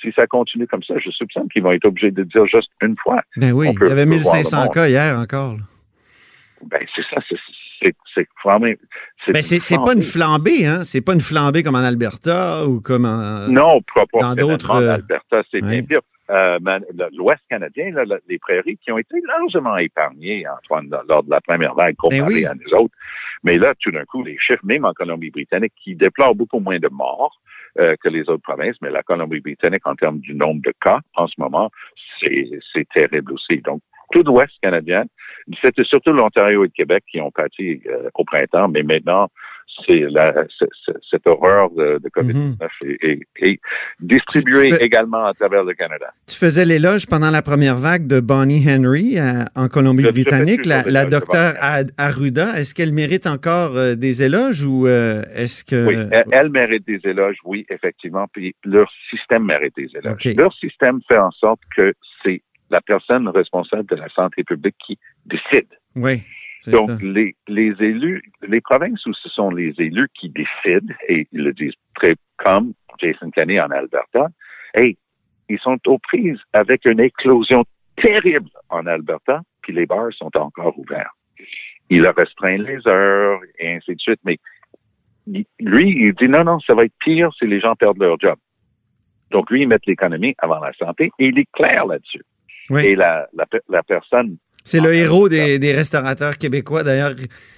si 0.00 0.12
ça 0.12 0.26
continue 0.26 0.66
comme 0.66 0.82
ça, 0.82 0.94
je 0.98 1.10
soupçonne 1.10 1.48
qu'ils 1.48 1.62
vont 1.62 1.72
être 1.72 1.84
obligés 1.84 2.10
de 2.10 2.22
dire 2.22 2.46
juste 2.46 2.70
une 2.82 2.96
fois. 2.96 3.20
Ben 3.36 3.52
oui, 3.52 3.68
il 3.80 3.88
y 3.88 3.90
avait 3.90 4.06
1500 4.06 4.68
cas 4.68 4.88
hier 4.88 5.18
encore. 5.18 5.56
Ben 6.66 6.80
c'est 6.94 7.04
ça, 7.10 7.20
c'est 7.28 7.36
c'est 8.14 8.26
vraiment. 8.44 8.66
Ben 9.28 9.42
c'est 9.42 9.76
pas 9.76 9.94
une 9.94 10.02
flambée, 10.02 10.66
hein? 10.66 10.84
C'est 10.84 11.00
pas 11.00 11.14
une 11.14 11.20
flambée 11.20 11.62
comme 11.62 11.76
en 11.76 11.84
Alberta 11.84 12.66
ou 12.66 12.80
comme 12.80 13.04
en. 13.04 13.48
Non, 13.48 13.80
dans 14.20 14.34
d'autres. 14.34 14.70
En 14.70 14.86
Alberta, 14.86 15.42
c'est 15.50 15.60
bien 15.62 15.82
pire. 15.82 16.00
Euh, 16.30 16.58
L'Ouest 17.12 17.42
canadien, 17.48 17.90
là, 17.90 18.04
les 18.28 18.38
prairies 18.38 18.78
qui 18.84 18.92
ont 18.92 18.98
été 18.98 19.16
largement 19.26 19.76
épargnées, 19.78 20.44
Antoine, 20.46 20.88
lors 21.08 21.24
de 21.24 21.30
la 21.30 21.40
première 21.40 21.74
vague 21.74 21.96
comparée 21.96 22.20
ben 22.20 22.26
oui. 22.28 22.46
à 22.46 22.54
nous 22.54 22.78
autres. 22.78 22.94
Mais 23.42 23.58
là, 23.58 23.74
tout 23.80 23.90
d'un 23.90 24.04
coup, 24.04 24.22
les 24.22 24.38
chiffres, 24.38 24.64
même 24.64 24.84
en 24.84 24.92
Colombie-Britannique, 24.92 25.72
qui 25.82 25.96
déplorent 25.96 26.36
beaucoup 26.36 26.60
moins 26.60 26.78
de 26.78 26.88
morts, 26.88 27.40
euh, 27.78 27.96
que 28.02 28.08
les 28.08 28.28
autres 28.28 28.42
provinces, 28.42 28.76
mais 28.82 28.90
la 28.90 29.02
Colombie-Britannique, 29.02 29.86
en 29.86 29.94
termes 29.94 30.18
du 30.18 30.34
nombre 30.34 30.60
de 30.62 30.72
cas, 30.80 31.00
en 31.14 31.26
ce 31.26 31.34
moment, 31.38 31.70
c'est 32.20 32.88
terrible 32.92 33.32
aussi. 33.32 33.58
Donc, 33.58 33.80
tout 34.12 34.22
l'Ouest 34.22 34.52
canadien, 34.60 35.04
c'était 35.62 35.84
surtout 35.84 36.12
l'Ontario 36.12 36.64
et 36.64 36.66
le 36.66 36.72
Québec 36.72 37.04
qui 37.10 37.20
ont 37.20 37.30
pâti 37.30 37.80
euh, 37.86 38.10
au 38.14 38.24
printemps, 38.24 38.68
mais 38.68 38.82
maintenant, 38.82 39.28
c'est 39.86 40.04
cette 41.10 41.26
horreur 41.26 41.70
de, 41.70 41.98
de 42.02 42.08
COVID-19 42.08 42.32
mm 42.32 42.56
-hmm. 42.60 42.96
est, 43.02 43.08
est, 43.10 43.20
est, 43.48 43.60
distribuée 44.00 44.72
fais, 44.72 44.84
également 44.84 45.24
à 45.26 45.34
travers 45.34 45.64
le 45.64 45.74
Canada. 45.74 46.08
Tu 46.26 46.36
faisais 46.36 46.64
l'éloge 46.64 47.06
pendant 47.06 47.30
la 47.30 47.42
première 47.42 47.76
vague 47.76 48.06
de 48.06 48.20
Bonnie 48.20 48.62
Henry 48.68 49.18
à, 49.18 49.46
en 49.54 49.68
Colombie-Britannique, 49.68 50.66
la, 50.66 50.82
la 50.82 51.04
docteure 51.06 51.54
Arruda. 51.96 52.46
Est-ce 52.58 52.74
qu'elle 52.74 52.92
mérite 52.92 53.26
encore 53.26 53.76
euh, 53.76 53.94
des 53.94 54.22
éloges 54.22 54.62
ou 54.64 54.86
euh, 54.86 55.22
est-ce 55.34 55.64
que... 55.64 55.86
Oui, 55.88 55.96
elle, 56.10 56.24
elle, 56.30 56.50
mérite 56.50 56.86
des 56.86 57.00
éloges, 57.04 57.38
oui, 57.44 57.66
effectivement, 57.70 58.26
puis 58.32 58.54
leur 58.64 58.88
système 59.10 59.44
mérite 59.44 59.74
des 59.76 59.90
éloges. 59.98 60.12
Okay. 60.14 60.34
Leur 60.34 60.52
système 60.54 61.00
fait 61.08 61.18
en 61.18 61.30
sorte 61.30 61.60
que 61.76 61.92
c'est 62.22 62.42
la 62.70 62.80
personne 62.80 63.28
responsable 63.28 63.86
de 63.88 63.96
la 63.96 64.08
santé 64.08 64.44
publique 64.44 64.76
qui 64.86 64.98
décide. 65.26 65.68
Oui. 65.96 66.22
Donc, 66.66 67.00
les, 67.00 67.36
les 67.48 67.74
élus, 67.80 68.22
les 68.42 68.60
provinces 68.60 69.04
où 69.06 69.14
ce 69.14 69.28
sont 69.30 69.50
les 69.50 69.74
élus 69.78 70.08
qui 70.14 70.28
décident, 70.28 70.94
et 71.08 71.26
ils 71.32 71.42
le 71.42 71.52
disent 71.52 71.74
très 71.94 72.16
comme 72.36 72.74
Jason 72.98 73.30
Kenney 73.30 73.60
en 73.60 73.70
Alberta, 73.70 74.28
hey, 74.74 74.98
ils 75.48 75.58
sont 75.58 75.78
aux 75.86 75.98
prises 75.98 76.40
avec 76.52 76.84
une 76.84 77.00
éclosion 77.00 77.64
terrible 77.96 78.50
en 78.68 78.86
Alberta, 78.86 79.40
puis 79.62 79.72
les 79.72 79.86
bars 79.86 80.12
sont 80.12 80.36
encore 80.36 80.78
ouverts. 80.78 81.12
Il 81.88 82.06
a 82.06 82.12
restreint 82.12 82.58
les 82.58 82.86
heures, 82.86 83.40
et 83.58 83.74
ainsi 83.74 83.94
de 83.94 84.00
suite, 84.00 84.20
mais 84.24 84.38
lui, 85.60 85.90
il 85.90 86.14
dit 86.14 86.28
non, 86.28 86.44
non, 86.44 86.60
ça 86.60 86.74
va 86.74 86.84
être 86.84 86.94
pire 87.00 87.30
si 87.38 87.46
les 87.46 87.60
gens 87.60 87.74
perdent 87.74 87.98
leur 87.98 88.18
job. 88.20 88.36
Donc, 89.30 89.50
lui, 89.50 89.62
il 89.62 89.68
met 89.68 89.78
l'économie 89.86 90.34
avant 90.38 90.58
la 90.58 90.72
santé, 90.74 91.10
et 91.18 91.26
il 91.26 91.38
est 91.38 91.50
clair 91.52 91.86
là-dessus. 91.86 92.22
Oui. 92.68 92.84
Et 92.84 92.96
la, 92.96 93.28
la, 93.32 93.46
la 93.68 93.82
personne 93.82 94.36
C'est 94.64 94.80
le 94.80 94.92
héros 94.94 95.28
des, 95.28 95.58
des, 95.58 95.72
restaurateurs 95.72 96.36
québécois, 96.38 96.82
d'ailleurs, 96.82 97.12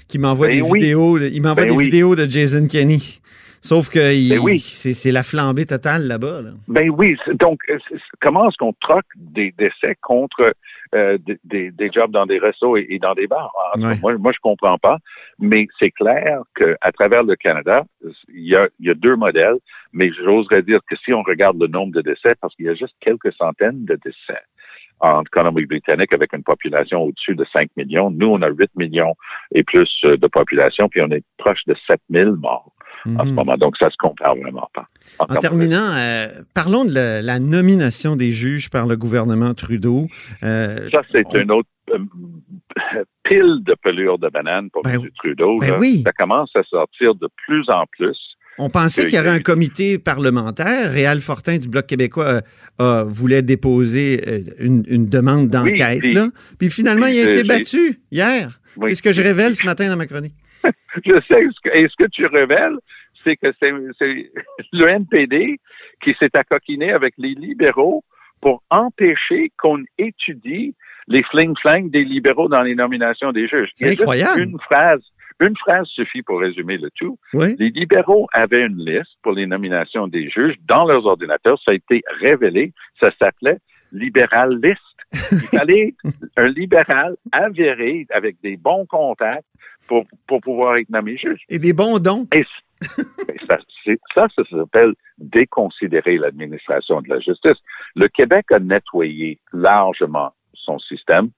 qui 0.09 0.19
m'envoie 0.19 0.49
Ben 0.49 0.57
des 0.57 0.63
oui. 0.63 0.81
vidéos. 0.81 1.19
Il 1.19 1.43
m'envoie 1.43 1.65
Ben 1.65 1.71
des 1.71 1.77
oui. 1.77 1.85
vidéos 1.85 2.15
de 2.15 2.25
Jason 2.25 2.67
Kenny. 2.69 3.21
Sauf 3.61 3.89
que 3.89 3.99
Ben 4.01 4.39
oui. 4.41 4.59
c'est 4.59 5.13
la 5.13 5.23
flambée 5.23 5.67
totale 5.67 6.07
là-bas. 6.09 6.43
là. 6.43 6.51
Ben 6.69 6.91
oui, 6.91 7.17
donc 7.35 7.61
euh, 7.71 7.79
comment 8.21 8.49
est-ce 8.49 8.57
qu'on 8.57 8.73
troque 8.81 9.07
des 9.17 9.55
décès 9.57 9.97
contre 10.03 10.55
euh, 10.95 11.17
des, 11.25 11.39
des- 11.45 11.71
des 11.71 11.91
jobs 11.93 12.11
dans 12.11 12.27
des 12.27 12.39
restos 12.41 12.77
et, 12.77 12.87
et 12.91 12.99
dans 12.99 13.15
des 13.15 13.27
bars? 13.29 13.53
Ouais. 13.79 13.95
Moi, 14.03 14.19
moi, 14.19 14.33
je 14.35 14.41
comprends 14.43 14.79
pas, 14.79 14.99
mais 15.39 15.67
c'est 15.79 15.93
clair 15.93 16.41
qu'à 16.57 16.93
travers 16.93 17.23
le 17.23 17.37
Canada, 17.37 17.85
il 18.35 18.49
y 18.49 18.57
a, 18.57 18.69
il 18.81 18.89
y 18.89 18.91
a 18.91 18.95
deux 18.95 19.15
modèles, 19.17 19.57
mais 19.93 20.11
j'oserais 20.13 20.63
dire 20.63 20.81
que 20.91 20.97
si 21.05 21.13
on 21.13 21.23
regarde 21.23 21.57
le 21.61 21.69
nombre 21.69 21.93
de 21.95 22.01
décès, 22.03 22.35
parce 22.41 22.55
qu'il 22.57 22.67
y 22.67 22.69
a 22.69 22.75
juste 22.75 22.95
quelques 23.01 23.33
centaines 23.35 23.85
de 23.85 23.97
décès 24.05 24.41
en 25.03 25.23
Colombie-Britannique 25.31 26.13
avec 26.13 26.33
une 26.33 26.43
population 26.45 27.03
au-dessus 27.03 27.35
de 27.35 27.45
5 27.53 27.69
millions. 27.77 28.11
Nous, 28.11 28.27
on 28.29 28.41
a 28.41 28.49
8 28.49 28.71
millions 28.77 29.15
et 29.55 29.63
plus 29.65 29.91
euh, 30.05 30.17
de 30.17 30.27
population, 30.29 30.89
puis 30.89 31.03
on 31.03 31.11
est 31.11 31.25
proche 31.39 31.61
de 31.67 31.75
7 31.87 32.01
000 32.11 32.37
morts 32.37 32.73
en 33.05 33.25
ce 33.25 33.29
Mhm. 33.31 33.35
moment. 33.35 33.57
Donc, 33.57 33.77
ça 33.79 33.91
se 33.91 33.97
compare 33.99 34.37
vraiment 34.37 34.71
pas. 34.73 34.87
En 35.19 35.27
terminant, 35.35 35.89
euh, 35.97 36.29
parlons 36.55 36.85
de 36.85 36.95
la, 36.95 37.21
la 37.21 37.39
nomination 37.41 38.15
des 38.15 38.31
juges 38.31 38.71
par 38.71 38.87
le 38.87 38.97
gouvernement 38.97 39.55
Trudeau. 39.55 40.07
Euh, 40.45 40.89
Ça, 40.95 41.03
c'est 41.11 41.25
on- 41.27 41.41
une 41.41 41.51
autre 41.51 41.69
euh, 41.91 41.99
pile 43.25 43.59
de 43.65 43.75
pelure 43.83 44.19
de 44.19 44.29
banane 44.29 44.71
pour 44.71 44.83
Ben 44.83 45.01
M. 45.03 45.09
Trudeau. 45.17 45.59
ben 45.59 45.77
oui. 45.81 46.03
Ça 46.05 46.13
commence 46.13 46.55
à 46.55 46.63
sortir 46.63 47.15
de 47.17 47.29
plus 47.45 47.69
en 47.71 47.85
plus. 47.91 48.32
On 48.59 48.69
pensait 48.69 49.05
qu'il 49.07 49.15
y 49.15 49.19
aurait 49.19 49.29
un 49.31 49.41
comité 49.41 49.99
parlementaire. 49.99 50.91
Réal 50.91 51.21
Fortin 51.21 51.59
du 51.59 51.69
Bloc 51.69 51.87
québécois 51.87 52.25
euh, 52.27 52.41
a- 52.79 53.05
voulait 53.05 53.43
déposer 53.43 54.21
euh, 54.29 54.41
une, 54.59 54.83
une 54.89 55.09
demande 55.09 55.49
d'enquête. 55.49 56.01
puis- 56.59 56.71
finalement, 56.71 57.07
puis 57.07 57.17
il 57.17 57.29
a 57.29 57.31
été 57.33 57.45
battu 57.45 58.01
hier. 58.11 58.59
Oui. 58.77 58.91
C'est 58.91 58.97
ce 58.97 59.03
que 59.03 59.13
je 59.13 59.23
révèle 59.23 59.55
ce 59.57 59.65
matin 59.67 59.89
dans 59.89 59.97
ma 59.97 60.07
chronique. 60.07 60.35
Je 61.05 61.21
sais, 61.29 61.43
et 61.75 61.87
ce 61.89 61.95
que 61.99 62.09
tu 62.11 62.27
révèles, 62.27 62.77
c'est 63.25 63.37
que 63.37 63.49
c'est 63.59 63.71
le 64.73 64.89
NPD 64.89 65.59
qui 66.03 66.15
s'est 66.19 66.31
accoquiné 66.35 66.93
avec 66.93 67.15
les 67.19 67.35
libéraux 67.35 68.05
pour 68.41 68.63
empêcher 68.71 69.51
qu'on 69.59 69.79
étudie 69.99 70.75
les 71.09 71.23
fling-flang 71.25 71.91
des 71.91 72.05
libéraux 72.05 72.49
dans 72.49 72.63
les 72.63 72.75
nominations 72.75 73.33
des 73.33 73.49
juges. 73.49 73.71
C'est 73.75 73.89
juste 73.89 74.01
incroyable. 74.03 74.41
Une 74.43 74.59
phrase, 74.61 75.01
une 75.41 75.57
phrase 75.57 75.87
suffit 75.89 76.23
pour 76.23 76.41
résumer 76.41 76.79
le 76.79 76.91
tout. 76.91 77.19
Oui. 77.35 77.55
Les 77.59 77.71
libéraux 77.71 78.27
avaient 78.33 78.67
une 78.67 78.79
liste 78.79 79.17
pour 79.23 79.33
les 79.33 79.47
nominations 79.47 80.07
des 80.07 80.29
juges 80.31 80.57
dans 80.67 80.85
leurs 80.85 81.07
ordinateurs. 81.07 81.61
Ça 81.65 81.73
a 81.73 81.75
été 81.75 82.03
révélé. 82.21 82.73
Ça 83.01 83.11
s'appelait 83.19 83.59
libéral 83.93 84.59
list. 84.63 84.81
Il 85.33 85.39
fallait 85.59 85.95
un 86.37 86.49
libéral 86.49 87.17
avéré 87.33 88.07
avec 88.11 88.37
des 88.43 88.57
bons 88.57 88.87
contacts 88.87 89.47
pour, 89.87 90.05
pour 90.27 90.41
pouvoir 90.41 90.77
être 90.77 90.89
nommé 90.89 91.17
juge. 91.17 91.41
Et 91.49 91.59
des 91.59 91.73
bons 91.73 91.99
dons. 91.99 92.27
Et 92.33 92.45
ça, 93.47 93.59
ça 94.15 94.45
s'appelle 94.51 94.95
déconsidérer 95.19 96.19
l'administration 96.19 97.01
de 97.01 97.09
la 97.11 97.21
justice. 97.21 97.59
Le 97.95 98.09
Québec 98.09 98.47
a 98.51 98.59
nettoyé 98.59 99.39
largement 99.53 100.33
son 100.55 100.79
système 100.79 101.31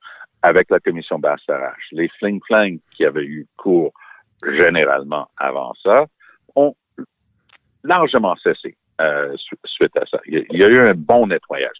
avec 0.44 0.70
la 0.70 0.78
commission 0.78 1.18
Bastarache. 1.18 1.86
Les 1.92 2.08
fling-flang 2.20 2.78
qui 2.94 3.06
avaient 3.06 3.24
eu 3.24 3.46
cours 3.56 3.92
généralement 4.46 5.26
avant 5.38 5.72
ça 5.82 6.04
ont 6.54 6.74
largement 7.82 8.36
cessé 8.36 8.76
euh, 9.00 9.34
su- 9.38 9.56
suite 9.64 9.96
à 9.96 10.04
ça. 10.06 10.20
Il 10.26 10.44
y, 10.50 10.62
a, 10.62 10.68
eu 10.68 10.78
un 10.78 10.92
bon 10.94 11.26
nettoyage. 11.28 11.76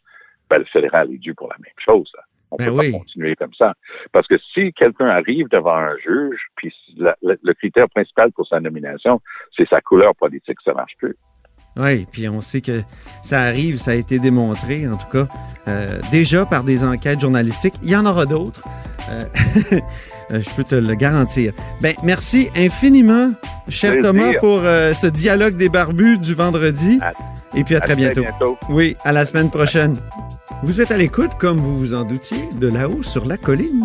Ben, 0.49 0.59
le 0.61 0.65
fédéral 0.65 1.13
est 1.13 1.19
dû 1.19 1.35
pour 1.35 1.49
la 1.49 1.57
même 1.59 1.75
chose. 1.79 2.11
là. 2.17 2.23
On 2.53 2.57
Ben 2.57 2.67
peut 2.67 2.71
oui. 2.73 2.93
pas 2.93 2.99
continuer 3.01 3.37
comme 3.37 3.53
ça. 3.53 3.75
Parce 4.13 4.27
que 4.27 4.39
si 4.55 4.73
quelqu'un 4.73 5.09
arrive 5.09 5.49
devant 5.49 5.77
un 5.77 5.97
juge, 5.99 6.41
puis 6.57 6.75
la- 6.97 7.17
la- 7.21 7.37
le 7.43 7.53
critère 7.55 7.89
principal 7.91 8.33
pour 8.33 8.47
sa 8.47 8.61
nomination, 8.61 9.21
c'est 9.55 9.69
sa 9.69 9.83
couleur 9.83 10.15
politique, 10.17 10.59
ça 10.65 10.73
marche 10.73 10.97
plus. 10.97 11.17
Oui, 11.77 12.07
puis 12.11 12.29
on 12.29 12.41
sait 12.41 12.61
que 12.61 12.83
ça 13.23 13.41
arrive, 13.43 13.79
ça 13.79 13.91
a 13.93 13.95
été 13.95 14.19
démontré, 14.19 14.87
en 14.87 14.97
tout 14.97 15.09
cas, 15.13 15.27
euh, 15.67 15.99
déjà 16.13 16.47
par 16.47 16.63
des 16.63 16.85
enquêtes 16.85 17.21
journalistiques. 17.21 17.75
Il 17.83 17.91
y 17.91 17.97
en 17.97 18.07
aura 18.07 18.27
d'autres. 18.27 18.63
Euh, 19.11 19.25
je 20.31 20.49
peux 20.57 20.65
te 20.65 20.75
le 20.77 20.95
garantir. 20.95 21.53
Ben, 21.81 21.95
merci 22.03 22.49
infiniment, 22.57 23.33
cher 23.69 23.93
Plaisir. 23.95 24.11
Thomas, 24.13 24.33
pour 24.39 24.61
euh, 24.63 24.95
ce 24.95 25.07
dialogue 25.09 25.57
des 25.57 25.69
barbus 25.69 26.19
du 26.19 26.35
vendredi. 26.35 26.99
À- 27.03 27.13
Et 27.57 27.65
puis 27.65 27.75
à, 27.77 27.81
très 27.81 27.97
bientôt. 27.97 28.23
bientôt. 28.23 28.57
Oui, 28.69 28.97
à 29.05 29.13
la 29.13 29.25
semaine 29.25 29.51
prochaine. 29.51 29.95
Vous 30.63 30.81
êtes 30.81 30.91
à 30.93 30.97
l'écoute, 30.97 31.33
comme 31.39 31.59
vous 31.59 31.77
vous 31.77 31.95
en 31.95 32.05
doutiez, 32.05 32.49
de 32.59 32.69
là-haut 32.69 33.03
sur 33.03 33.27
la 33.27 33.37
colline. 33.37 33.85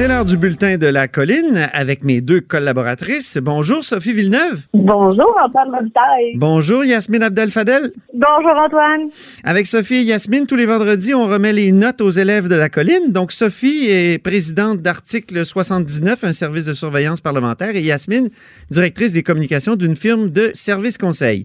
C'est 0.00 0.08
l'heure 0.08 0.24
du 0.24 0.38
bulletin 0.38 0.78
de 0.78 0.86
la 0.86 1.08
colline 1.08 1.68
avec 1.74 2.04
mes 2.04 2.22
deux 2.22 2.40
collaboratrices. 2.40 3.36
Bonjour 3.36 3.84
Sophie 3.84 4.14
Villeneuve. 4.14 4.62
Bonjour, 4.72 5.36
Antoine 5.44 5.68
Robitaille. 5.74 6.36
Bonjour 6.36 6.86
Yasmine 6.86 7.22
Abdel-Fadel. 7.22 7.92
Bonjour, 8.14 8.56
Antoine. 8.64 9.10
Avec 9.44 9.66
Sophie 9.66 9.96
et 9.96 10.04
Yasmine, 10.04 10.46
tous 10.46 10.56
les 10.56 10.64
vendredis, 10.64 11.12
on 11.12 11.26
remet 11.26 11.52
les 11.52 11.70
notes 11.70 12.00
aux 12.00 12.08
élèves 12.08 12.48
de 12.48 12.54
la 12.54 12.70
colline. 12.70 13.12
Donc, 13.12 13.30
Sophie 13.30 13.88
est 13.90 14.16
présidente 14.16 14.80
d'Article 14.80 15.44
79, 15.44 16.24
un 16.24 16.32
service 16.32 16.64
de 16.64 16.72
surveillance 16.72 17.20
parlementaire, 17.20 17.76
et 17.76 17.82
Yasmine, 17.82 18.30
directrice 18.70 19.12
des 19.12 19.22
communications 19.22 19.76
d'une 19.76 19.96
firme 19.96 20.30
de 20.30 20.50
services 20.54 20.96
conseil. 20.96 21.44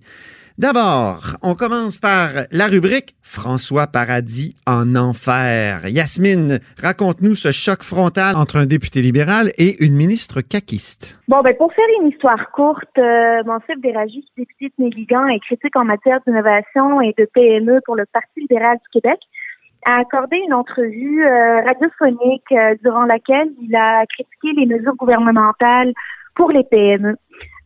D'abord, 0.57 1.35
on 1.43 1.53
commence 1.53 1.99
par 1.99 2.47
la 2.49 2.67
rubrique 2.67 3.11
François 3.21 3.87
Paradis 3.87 4.55
en 4.65 4.95
enfer. 4.95 5.85
Yasmine, 5.85 6.59
raconte-nous 6.81 7.35
ce 7.35 7.51
choc 7.51 7.83
frontal 7.83 8.37
entre 8.37 8.55
un 8.55 8.65
député 8.65 9.01
libéral 9.01 9.51
et 9.57 9.83
une 9.83 9.95
ministre 9.95 10.39
caquiste. 10.39 11.19
Bon, 11.27 11.41
ben, 11.41 11.53
pour 11.57 11.73
faire 11.73 11.91
une 11.99 12.07
histoire 12.07 12.51
courte, 12.51 12.97
euh, 12.97 13.43
Mansif 13.43 13.75
Déragis, 13.83 14.23
député 14.37 14.71
de 14.79 14.85
Néligan 14.85 15.27
et 15.27 15.41
critique 15.41 15.75
en 15.75 15.83
matière 15.83 16.21
d'innovation 16.25 17.01
et 17.01 17.13
de 17.17 17.27
PME 17.33 17.81
pour 17.85 17.97
le 17.97 18.05
Parti 18.05 18.39
libéral 18.39 18.77
du 18.77 19.01
Québec, 19.01 19.19
a 19.85 19.99
accordé 19.99 20.37
une 20.37 20.53
entrevue 20.53 21.25
euh, 21.25 21.65
radiophonique 21.65 22.49
euh, 22.53 22.75
durant 22.81 23.03
laquelle 23.03 23.49
il 23.61 23.75
a 23.75 24.05
critiqué 24.05 24.53
les 24.55 24.67
mesures 24.67 24.95
gouvernementales 24.95 25.91
pour 26.33 26.51
les 26.51 26.63
PME. 26.63 27.17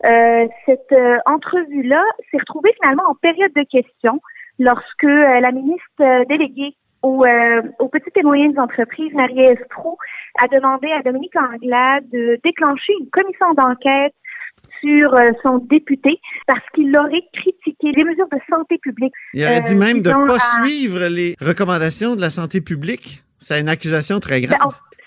Euh, 0.05 0.47
cette 0.65 0.91
euh, 0.93 1.17
entrevue-là 1.25 2.01
s'est 2.31 2.37
retrouvée 2.39 2.71
finalement 2.81 3.03
en 3.09 3.15
période 3.15 3.51
de 3.55 3.63
questions 3.69 4.21
lorsque 4.57 5.03
euh, 5.03 5.39
la 5.39 5.51
ministre 5.51 6.25
déléguée 6.29 6.75
aux, 7.01 7.25
aux 7.79 7.87
petites 7.87 8.15
et 8.17 8.23
moyennes 8.23 8.59
entreprises, 8.59 9.13
Marie 9.13 9.39
Estroux, 9.39 9.97
a 10.41 10.47
demandé 10.49 10.87
à 10.91 11.01
Dominique 11.01 11.35
Anglade 11.37 12.03
de 12.11 12.37
déclencher 12.43 12.91
une 12.99 13.09
commission 13.09 13.53
d'enquête 13.53 14.13
sur 14.81 15.15
son 15.43 15.59
député 15.59 16.19
parce 16.45 16.63
qu'il 16.75 16.95
aurait 16.97 17.23
critiqué 17.33 17.91
les 17.95 18.03
mesures 18.03 18.27
de 18.31 18.37
santé 18.49 18.77
publique. 18.79 19.13
Il 19.33 19.43
aurait 19.45 19.61
dit 19.61 19.75
Euh, 19.75 19.79
même 19.79 20.01
de 20.01 20.09
ne 20.09 20.27
pas 20.27 20.35
à- 20.35 20.65
suivre 20.65 21.05
les 21.07 21.35
recommandations 21.39 22.15
de 22.17 22.21
la 22.21 22.29
santé 22.29 22.59
publique. 22.61 23.21
C'est 23.37 23.59
une 23.61 23.69
accusation 23.69 24.19
très 24.19 24.41
grave. 24.41 24.59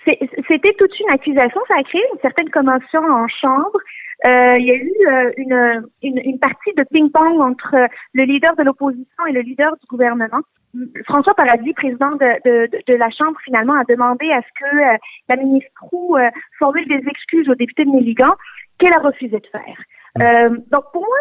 Ben, 0.06 0.14
C'était 0.48 0.72
toute 0.78 0.98
une 1.00 1.10
accusation, 1.10 1.60
ça 1.68 1.74
a 1.78 1.82
créé 1.84 2.00
une 2.14 2.20
certaine 2.20 2.48
commotion 2.50 3.00
en 3.00 3.26
chambre. 3.28 3.78
Euh, 4.24 4.56
il 4.58 4.66
y 4.66 4.70
a 4.70 4.74
eu 4.74 4.92
euh, 5.08 5.32
une, 5.36 5.88
une, 6.02 6.18
une 6.18 6.38
partie 6.38 6.72
de 6.76 6.84
ping-pong 6.84 7.40
entre 7.40 7.74
le 8.14 8.22
leader 8.24 8.54
de 8.56 8.62
l'opposition 8.62 9.26
et 9.28 9.32
le 9.32 9.40
leader 9.40 9.72
du 9.76 9.86
gouvernement. 9.88 10.40
François 11.04 11.34
Paradis, 11.34 11.74
président 11.74 12.12
de, 12.12 12.30
de, 12.46 12.82
de 12.86 12.94
la 12.94 13.10
Chambre, 13.10 13.38
finalement, 13.44 13.74
a 13.74 13.84
demandé 13.84 14.30
à 14.30 14.40
ce 14.40 14.48
que 14.58 14.76
euh, 14.76 14.96
la 15.28 15.36
ministre 15.36 15.70
Roux 15.80 16.16
euh, 16.16 16.30
formule 16.58 16.86
des 16.88 17.02
excuses 17.08 17.48
aux 17.48 17.54
députés 17.54 17.84
de 17.84 17.90
Néligan, 17.90 18.34
qu'elle 18.78 18.94
a 18.94 18.98
refusé 19.00 19.38
de 19.38 19.46
faire. 19.48 19.78
Euh, 20.20 20.50
donc 20.70 20.84
pour 20.92 21.02
moi, 21.02 21.18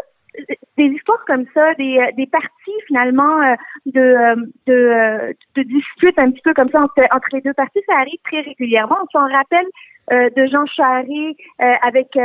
des 0.78 0.86
histoires 0.86 1.24
comme 1.26 1.46
ça, 1.54 1.74
des, 1.76 2.00
des 2.18 2.28
parties 2.28 2.80
finalement 2.88 3.42
euh, 3.42 3.56
de, 3.86 4.00
euh, 4.00 4.36
de, 4.68 4.74
euh, 4.74 5.34
de 5.56 5.64
disputes 5.64 6.18
un 6.18 6.32
petit 6.32 6.42
peu 6.44 6.54
comme 6.54 6.70
ça 6.70 6.82
entre, 6.82 7.02
entre 7.12 7.28
les 7.34 7.42
deux 7.42 7.54
parties, 7.54 7.82
ça 7.88 7.96
arrive 7.98 8.20
très 8.24 8.42
régulièrement. 8.42 8.98
On 9.04 9.20
s'en 9.20 9.28
rappelle 9.32 9.68
de 10.10 10.46
Jean 10.48 10.66
Charest 10.66 11.38
avec 11.60 12.18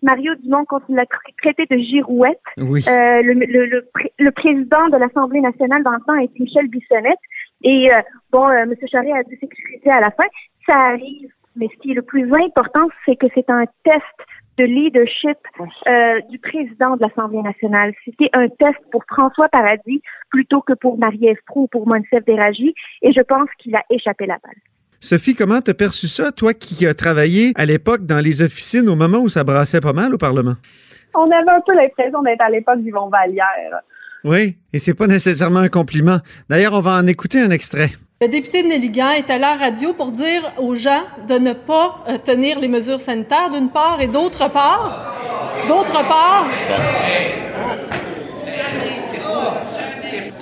Mario 0.00 0.34
Dumont 0.36 0.64
quand 0.64 0.80
il 0.88 0.94
l'a 0.94 1.04
traité 1.42 1.66
de 1.68 1.76
girouette. 1.76 2.40
Oui. 2.56 2.82
le, 2.86 3.32
le, 3.34 3.66
le, 3.66 3.84
le, 4.18 4.30
président 4.30 4.88
de 4.88 4.96
l'Assemblée 4.96 5.40
nationale 5.42 5.82
dans 5.82 5.90
le 5.92 6.00
temps 6.06 6.14
est 6.14 6.32
Michel 6.38 6.68
Bissonnette. 6.68 7.18
Et 7.62 7.90
bon, 8.32 8.48
M. 8.48 8.72
Charest 8.90 9.12
a 9.14 9.22
dû 9.24 9.36
s'excuser 9.38 9.90
à 9.90 10.00
la 10.00 10.12
fin. 10.12 10.24
Ça 10.66 10.76
arrive, 10.76 11.28
mais 11.56 11.68
ce 11.74 11.78
qui 11.82 11.90
est 11.90 11.94
le 11.94 12.02
plus 12.02 12.32
important, 12.32 12.88
c'est 13.04 13.16
que 13.16 13.26
c'est 13.34 13.50
un 13.50 13.66
test 13.84 14.02
de 14.58 14.64
leadership 14.64 15.38
euh, 15.60 16.20
du 16.30 16.38
président 16.38 16.96
de 16.96 17.02
l'Assemblée 17.02 17.42
nationale. 17.42 17.92
C'était 18.04 18.30
un 18.32 18.48
test 18.48 18.78
pour 18.90 19.04
François 19.06 19.48
Paradis 19.48 20.02
plutôt 20.30 20.60
que 20.60 20.72
pour 20.72 20.98
Marie-Ève 20.98 21.36
ou 21.54 21.66
pour 21.68 21.86
Monsef 21.86 22.24
Déragi, 22.24 22.74
et 23.02 23.12
je 23.12 23.20
pense 23.20 23.48
qu'il 23.58 23.74
a 23.74 23.82
échappé 23.90 24.26
la 24.26 24.38
balle. 24.42 24.56
Sophie, 25.00 25.34
comment 25.34 25.60
t'as 25.60 25.74
perçu 25.74 26.06
ça, 26.06 26.32
toi 26.32 26.54
qui 26.54 26.86
as 26.86 26.94
travaillé 26.94 27.52
à 27.56 27.66
l'époque 27.66 28.06
dans 28.06 28.18
les 28.18 28.42
officines 28.42 28.88
au 28.88 28.96
moment 28.96 29.18
où 29.18 29.28
ça 29.28 29.44
brassait 29.44 29.80
pas 29.80 29.92
mal 29.92 30.14
au 30.14 30.18
Parlement? 30.18 30.54
On 31.14 31.30
avait 31.30 31.50
un 31.50 31.60
peu 31.66 31.74
l'impression 31.74 32.22
d'être 32.22 32.40
à 32.40 32.50
l'époque 32.50 32.80
du 32.82 32.90
Vallière. 32.90 33.80
Oui, 34.24 34.56
et 34.72 34.78
c'est 34.78 34.94
pas 34.94 35.06
nécessairement 35.06 35.60
un 35.60 35.68
compliment. 35.68 36.18
D'ailleurs, 36.48 36.72
on 36.72 36.80
va 36.80 36.98
en 36.98 37.06
écouter 37.06 37.40
un 37.40 37.50
extrait. 37.50 37.90
Le 38.18 38.28
député 38.28 38.62
de 38.62 38.68
Nelligan 38.68 39.10
est 39.10 39.28
à 39.28 39.36
la 39.36 39.56
radio 39.56 39.92
pour 39.92 40.10
dire 40.10 40.40
aux 40.56 40.74
gens 40.74 41.02
de 41.28 41.34
ne 41.34 41.52
pas 41.52 42.02
euh, 42.08 42.16
tenir 42.16 42.58
les 42.58 42.66
mesures 42.66 42.98
sanitaires, 42.98 43.50
d'une 43.50 43.68
part, 43.68 44.00
et 44.00 44.06
d'autre 44.06 44.50
part, 44.50 45.14
d'autre 45.68 45.92
part. 46.08 46.46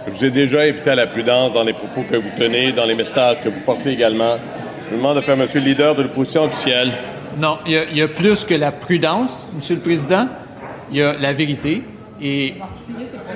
Je 0.06 0.12
vous 0.12 0.24
ai 0.24 0.30
déjà 0.30 0.60
invité 0.60 0.90
à 0.90 0.94
la 0.94 1.08
prudence 1.08 1.52
dans 1.52 1.64
les 1.64 1.72
propos 1.72 2.04
que 2.08 2.14
vous 2.14 2.30
tenez, 2.38 2.70
dans 2.70 2.84
les 2.84 2.94
messages 2.94 3.42
que 3.42 3.48
vous 3.48 3.58
portez 3.58 3.90
également. 3.90 4.36
Je 4.84 4.90
vous 4.90 4.98
demande 4.98 5.16
de 5.16 5.22
faire, 5.22 5.36
Monsieur 5.36 5.58
le 5.58 5.66
leader 5.66 5.96
de 5.96 6.04
l'opposition 6.04 6.44
officielle. 6.44 6.92
Non, 7.38 7.58
il 7.66 7.72
y, 7.92 7.98
y, 7.98 8.02
a 8.02 8.06
plus 8.06 8.44
que 8.44 8.54
la 8.54 8.70
prudence, 8.70 9.48
Monsieur 9.52 9.74
le 9.74 9.80
Président. 9.80 10.28
Il 10.92 10.98
y 10.98 11.02
a 11.02 11.14
la 11.14 11.32
vérité. 11.32 11.82
Et 12.22 12.54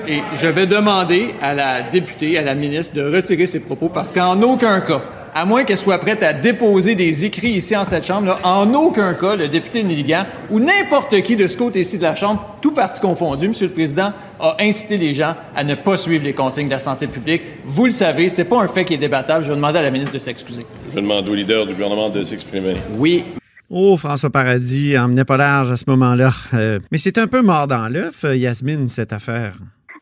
et 0.07 0.21
je 0.35 0.47
vais 0.47 0.65
demander 0.65 1.35
à 1.41 1.53
la 1.53 1.81
députée, 1.81 2.37
à 2.37 2.41
la 2.41 2.55
ministre, 2.55 2.95
de 2.95 3.03
retirer 3.03 3.45
ses 3.45 3.59
propos 3.59 3.89
parce 3.89 4.11
qu'en 4.11 4.41
aucun 4.41 4.81
cas, 4.81 5.01
à 5.33 5.45
moins 5.45 5.63
qu'elle 5.63 5.77
soit 5.77 5.99
prête 5.99 6.23
à 6.23 6.33
déposer 6.33 6.95
des 6.95 7.25
écrits 7.25 7.51
ici 7.51 7.75
en 7.75 7.83
cette 7.83 8.05
Chambre, 8.05 8.39
en 8.43 8.73
aucun 8.73 9.13
cas, 9.13 9.35
le 9.35 9.47
député 9.47 9.83
Nelligan 9.83 10.25
ou 10.49 10.59
n'importe 10.59 11.21
qui 11.21 11.35
de 11.35 11.47
ce 11.47 11.57
côté-ci 11.57 11.97
de 11.97 12.03
la 12.03 12.15
Chambre, 12.15 12.57
tout 12.61 12.73
parti 12.73 12.99
confondu, 12.99 13.47
Monsieur 13.47 13.67
le 13.67 13.73
Président, 13.73 14.11
a 14.39 14.55
incité 14.59 14.97
les 14.97 15.13
gens 15.13 15.35
à 15.55 15.63
ne 15.63 15.75
pas 15.75 15.97
suivre 15.97 16.23
les 16.23 16.33
consignes 16.33 16.67
de 16.67 16.73
la 16.73 16.79
santé 16.79 17.07
publique. 17.07 17.41
Vous 17.65 17.85
le 17.85 17.91
savez, 17.91 18.29
c'est 18.29 18.45
pas 18.45 18.61
un 18.61 18.67
fait 18.67 18.85
qui 18.85 18.95
est 18.95 18.97
débattable. 18.97 19.43
Je 19.43 19.49
vais 19.49 19.55
demander 19.55 19.79
à 19.79 19.83
la 19.83 19.91
ministre 19.91 20.13
de 20.13 20.19
s'excuser. 20.19 20.63
Je 20.89 20.95
demande 20.95 21.27
au 21.29 21.35
leader 21.35 21.65
du 21.65 21.73
gouvernement 21.73 22.09
de 22.09 22.23
s'exprimer. 22.23 22.75
Oui. 22.97 23.23
Oh, 23.69 23.97
François 23.97 24.31
Paradis 24.31 24.97
emmenait 24.97 25.25
pas 25.25 25.37
large 25.37 25.71
à 25.71 25.77
ce 25.77 25.83
moment-là. 25.87 26.33
Euh, 26.55 26.79
mais 26.91 26.97
c'est 26.97 27.19
un 27.19 27.27
peu 27.27 27.43
mort 27.43 27.67
dans 27.67 27.87
l'œuf, 27.87 28.25
Yasmine, 28.33 28.87
cette 28.87 29.13
affaire. 29.13 29.53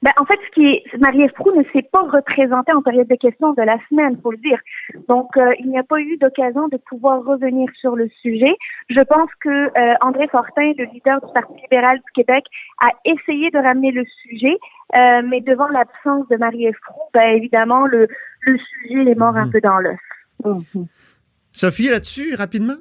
Ben, 0.07 0.13
en 0.21 0.25
fait, 0.25 0.39
ce 0.45 0.51
qui 0.53 0.65
est, 0.65 0.97
Marie-Ève 0.99 1.33
ne 1.53 1.63
s'est 1.73 1.85
pas 1.91 2.03
représentée 2.03 2.71
en 2.71 2.81
période 2.81 3.09
de 3.09 3.15
questions 3.15 3.51
de 3.51 3.61
la 3.61 3.77
semaine, 3.89 4.17
faut 4.23 4.31
le 4.31 4.37
dire. 4.37 4.57
Donc, 5.09 5.35
euh, 5.35 5.51
il 5.59 5.67
n'y 5.67 5.77
a 5.77 5.83
pas 5.83 5.99
eu 5.99 6.15
d'occasion 6.15 6.69
de 6.69 6.77
pouvoir 6.77 7.25
revenir 7.25 7.69
sur 7.77 7.97
le 7.97 8.07
sujet. 8.21 8.55
Je 8.87 9.01
pense 9.01 9.29
que 9.41 9.49
euh, 9.49 9.95
André 9.99 10.29
Fortin, 10.29 10.71
le 10.77 10.85
leader 10.93 11.19
du 11.19 11.33
Parti 11.33 11.61
libéral 11.61 11.97
du 11.97 12.23
Québec, 12.23 12.45
a 12.79 12.91
essayé 13.03 13.51
de 13.51 13.57
ramener 13.57 13.91
le 13.91 14.05
sujet, 14.23 14.55
euh, 14.95 15.23
mais 15.27 15.41
devant 15.41 15.67
l'absence 15.67 16.25
de 16.29 16.37
Marie-Ève 16.37 16.77
ben, 17.13 17.35
évidemment, 17.35 17.85
le, 17.85 18.07
le 18.43 18.57
sujet 18.57 19.11
est 19.11 19.15
mort 19.15 19.35
un 19.35 19.47
mmh. 19.47 19.51
peu 19.51 19.59
dans 19.59 19.79
l'œuf. 19.79 19.99
Mmh. 20.45 20.83
Sophie, 21.51 21.89
là-dessus, 21.89 22.33
rapidement? 22.35 22.77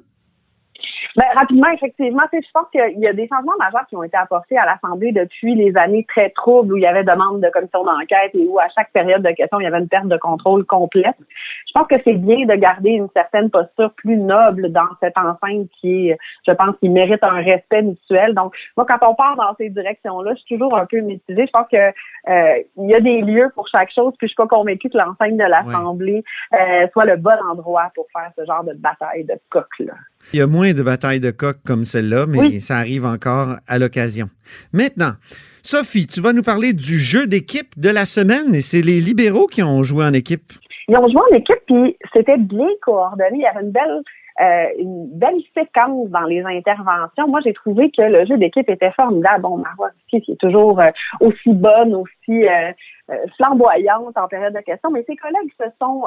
Ben, 1.15 1.25
rapidement, 1.35 1.69
effectivement, 1.73 2.23
je 2.31 2.51
pense 2.53 2.69
qu'il 2.71 2.99
y 2.99 3.07
a 3.07 3.13
des 3.13 3.27
changements 3.27 3.57
majeurs 3.59 3.85
qui 3.87 3.95
ont 3.95 4.03
été 4.03 4.17
apportés 4.17 4.57
à 4.57 4.65
l'Assemblée 4.65 5.11
depuis 5.11 5.55
les 5.55 5.75
années 5.77 6.05
très 6.07 6.29
troubles 6.31 6.73
où 6.73 6.77
il 6.77 6.83
y 6.83 6.87
avait 6.87 7.03
demande 7.03 7.41
de 7.41 7.49
commission 7.49 7.83
d'enquête 7.83 8.31
et 8.33 8.45
où 8.47 8.59
à 8.59 8.67
chaque 8.75 8.91
période 8.91 9.23
de 9.23 9.31
questions, 9.31 9.59
il 9.59 9.63
y 9.63 9.67
avait 9.67 9.79
une 9.79 9.89
perte 9.89 10.07
de 10.07 10.17
contrôle 10.17 10.65
complète. 10.65 11.15
Je 11.67 11.73
pense 11.73 11.87
que 11.87 11.95
c'est 12.03 12.13
bien 12.13 12.45
de 12.45 12.55
garder 12.55 12.91
une 12.91 13.09
certaine 13.13 13.49
posture 13.49 13.91
plus 13.93 14.17
noble 14.17 14.71
dans 14.71 14.87
cette 15.01 15.17
enceinte 15.17 15.69
qui 15.81 16.13
je 16.47 16.51
pense, 16.53 16.75
qui 16.79 16.89
mérite 16.89 17.23
un 17.23 17.41
respect 17.41 17.81
mutuel. 17.81 18.33
Donc, 18.33 18.55
moi, 18.75 18.85
quand 18.85 18.99
on 19.07 19.15
part 19.15 19.35
dans 19.35 19.55
ces 19.57 19.69
directions-là, 19.69 20.33
je 20.33 20.39
suis 20.41 20.57
toujours 20.57 20.77
un 20.77 20.85
peu 20.85 20.99
mitigée. 20.99 21.45
Je 21.45 21.51
pense 21.51 21.67
que 21.71 21.77
euh, 21.77 22.63
il 22.77 22.89
y 22.89 22.95
a 22.95 22.99
des 22.99 23.21
lieux 23.21 23.49
pour 23.55 23.67
chaque 23.67 23.91
chose, 23.91 24.13
puis 24.17 24.27
je 24.27 24.33
suis 24.33 24.35
pas 24.35 24.47
convaincue 24.47 24.89
que 24.89 24.97
l'enceinte 24.97 25.37
de 25.37 25.43
l'Assemblée 25.43 26.23
euh, 26.53 26.87
soit 26.91 27.05
le 27.05 27.17
bon 27.17 27.37
endroit 27.49 27.91
pour 27.95 28.07
faire 28.11 28.31
ce 28.37 28.45
genre 28.45 28.63
de 28.63 28.73
bataille 28.73 29.23
de 29.25 29.35
coq-là. 29.49 29.93
Il 30.33 30.39
y 30.39 30.41
a 30.41 30.47
moins 30.47 30.73
de 30.73 30.83
batailles 30.83 31.19
de 31.19 31.31
coq 31.31 31.57
comme 31.65 31.85
celle-là, 31.85 32.25
mais 32.27 32.59
ça 32.59 32.77
arrive 32.77 33.05
encore 33.05 33.55
à 33.67 33.79
l'occasion. 33.79 34.27
Maintenant, 34.73 35.13
Sophie, 35.63 36.07
tu 36.07 36.21
vas 36.21 36.33
nous 36.33 36.43
parler 36.43 36.73
du 36.73 36.97
jeu 36.97 37.27
d'équipe 37.27 37.77
de 37.77 37.89
la 37.89 38.05
semaine 38.05 38.53
et 38.55 38.61
c'est 38.61 38.81
les 38.81 38.99
libéraux 39.01 39.47
qui 39.47 39.63
ont 39.63 39.83
joué 39.83 40.05
en 40.05 40.13
équipe. 40.13 40.53
Ils 40.87 40.97
ont 40.97 41.07
joué 41.09 41.21
en 41.31 41.35
équipe 41.35 41.59
puis 41.65 41.97
c'était 42.13 42.37
bien 42.37 42.69
coordonné. 42.81 43.35
Il 43.35 43.41
y 43.41 43.45
avait 43.45 43.65
une 43.65 43.71
belle 43.71 44.01
euh, 44.39 44.65
une 44.77 45.09
belle 45.17 45.41
séquence 45.55 46.09
dans 46.09 46.25
les 46.25 46.43
interventions. 46.43 47.27
Moi, 47.27 47.39
j'ai 47.43 47.53
trouvé 47.53 47.89
que 47.89 48.03
le 48.03 48.23
jeu 48.27 48.37
d'équipe 48.37 48.69
était 48.69 48.91
formidable. 48.91 49.41
Bon, 49.41 49.57
Marois 49.57 49.89
qui 50.09 50.17
est 50.17 50.39
toujours 50.39 50.79
euh, 50.79 50.91
aussi 51.21 51.53
bonne, 51.53 51.95
aussi 51.95 52.47
euh, 52.47 52.71
flamboyante 53.37 54.17
en 54.17 54.27
période 54.27 54.53
de 54.53 54.59
questions, 54.59 54.91
mais 54.91 55.03
ses 55.07 55.15
collègues 55.15 55.51
se 55.59 55.65
sont, 55.79 56.03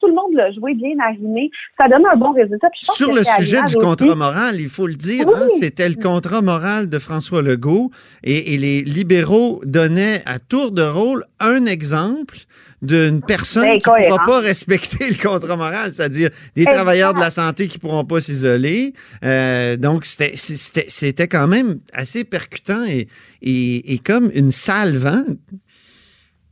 tout 0.00 0.06
le 0.06 0.14
monde 0.14 0.32
l'a 0.32 0.50
joué 0.52 0.74
bien 0.74 0.94
arrimé. 1.00 1.50
Ça 1.76 1.88
donne 1.88 2.06
un 2.06 2.16
bon 2.16 2.32
résultat. 2.32 2.68
Sur 2.80 3.12
le 3.12 3.22
sujet 3.22 3.62
du 3.66 3.74
contrat 3.76 4.14
moral, 4.14 4.60
il 4.60 4.68
faut 4.68 4.86
le 4.86 4.94
dire, 4.94 5.28
hein, 5.28 5.46
c'était 5.60 5.88
le 5.88 5.96
contrat 5.96 6.42
moral 6.42 6.88
de 6.88 6.98
François 6.98 7.42
Legault 7.42 7.90
et, 8.22 8.54
et 8.54 8.58
les 8.58 8.82
libéraux 8.82 9.60
donnaient 9.64 10.22
à 10.26 10.38
tour 10.38 10.72
de 10.72 10.82
rôle 10.82 11.24
un 11.40 11.66
exemple 11.66 12.36
d'une 12.80 13.20
personne 13.20 13.66
ben, 13.66 13.78
qui 13.78 13.90
ne 13.90 14.08
pourra 14.08 14.24
pas 14.24 14.40
respecter 14.40 15.08
le 15.08 15.20
contrat 15.20 15.56
moral, 15.56 15.92
c'est-à-dire 15.92 16.30
des 16.54 16.64
travailleurs 16.64 17.14
de 17.14 17.20
la 17.20 17.30
santé 17.30 17.66
qui 17.66 17.78
ne 17.78 17.80
pourront 17.80 18.04
pas 18.04 18.20
s'isoler. 18.20 18.92
Euh, 19.24 19.76
donc, 19.76 20.04
c'était 20.04 21.26
quand 21.26 21.48
même 21.48 21.78
assez 21.92 22.24
percutant 22.24 22.84
et, 22.86 23.08
et, 23.42 23.98
comme 23.98 24.30
une 24.32 24.50
salve. 24.50 25.06
Hein? 25.06 25.24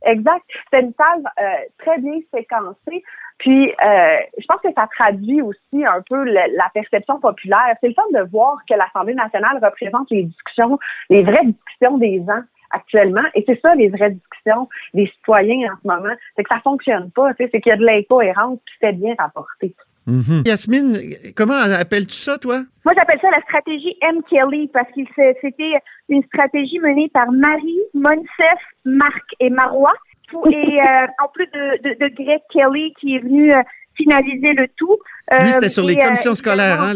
Exact. 0.05 0.43
C'est 0.71 0.81
une 0.81 0.93
salve 0.93 1.25
euh, 1.41 1.65
très 1.79 1.97
bien 1.99 2.19
séquencée. 2.33 3.03
Puis, 3.39 3.69
euh, 3.69 4.17
je 4.37 4.45
pense 4.47 4.61
que 4.61 4.73
ça 4.75 4.87
traduit 4.95 5.41
aussi 5.41 5.85
un 5.85 6.01
peu 6.07 6.23
la 6.23 6.69
perception 6.73 7.19
populaire. 7.19 7.75
C'est 7.81 7.89
le 7.89 7.93
fun 7.93 8.03
de 8.13 8.29
voir 8.29 8.57
que 8.67 8.75
l'Assemblée 8.75 9.13
nationale 9.13 9.59
représente 9.63 10.09
les 10.09 10.23
discussions, 10.23 10.79
les 11.09 11.23
vraies 11.23 11.45
discussions 11.45 11.97
des 11.97 12.23
gens 12.25 12.41
actuellement. 12.71 13.23
Et 13.35 13.43
c'est 13.47 13.59
ça 13.61 13.75
les 13.75 13.89
vraies 13.89 14.11
discussions 14.11 14.67
des 14.93 15.07
citoyens 15.07 15.73
en 15.73 15.77
ce 15.81 15.87
moment. 15.87 16.15
C'est 16.35 16.43
que 16.43 16.53
ça 16.53 16.61
fonctionne 16.61 17.11
pas. 17.11 17.31
C'est 17.37 17.49
qu'il 17.49 17.67
y 17.67 17.71
a 17.71 17.77
de 17.77 17.85
l'incohérence 17.85 18.59
qui 18.65 18.77
fait 18.79 18.93
bien 18.93 19.15
rapporter. 19.17 19.75
Mm-hmm. 20.07 20.47
Yasmine, 20.47 20.97
comment 21.35 21.53
appelles-tu 21.53 22.15
ça, 22.15 22.37
toi? 22.37 22.63
Moi, 22.85 22.93
j'appelle 22.95 23.19
ça 23.21 23.29
la 23.29 23.41
stratégie 23.41 23.97
M. 24.01 24.21
Kelly 24.29 24.69
parce 24.73 24.87
que 24.89 25.01
c'était 25.41 25.73
une 26.07 26.23
stratégie 26.23 26.79
menée 26.79 27.09
par 27.13 27.29
Marie, 27.31 27.81
Monsef, 27.93 28.59
Marc 28.85 29.25
et 29.39 29.49
Marois. 29.49 29.93
Et 30.33 30.35
euh, 30.81 31.07
en 31.23 31.27
plus 31.33 31.47
de, 31.47 31.83
de, 31.83 31.93
de, 31.99 32.15
Greg 32.15 32.41
Kelly 32.51 32.93
qui 32.99 33.15
est 33.15 33.19
venu 33.19 33.53
euh, 33.53 33.61
finaliser 33.97 34.53
le 34.53 34.67
tout. 34.77 34.97
Euh, 35.33 35.39
Lui, 35.39 35.49
c'était 35.49 35.69
sur 35.69 35.85
les 35.85 35.97
commissions 35.97 36.35
scolaires, 36.35 36.81
hein, 36.81 36.93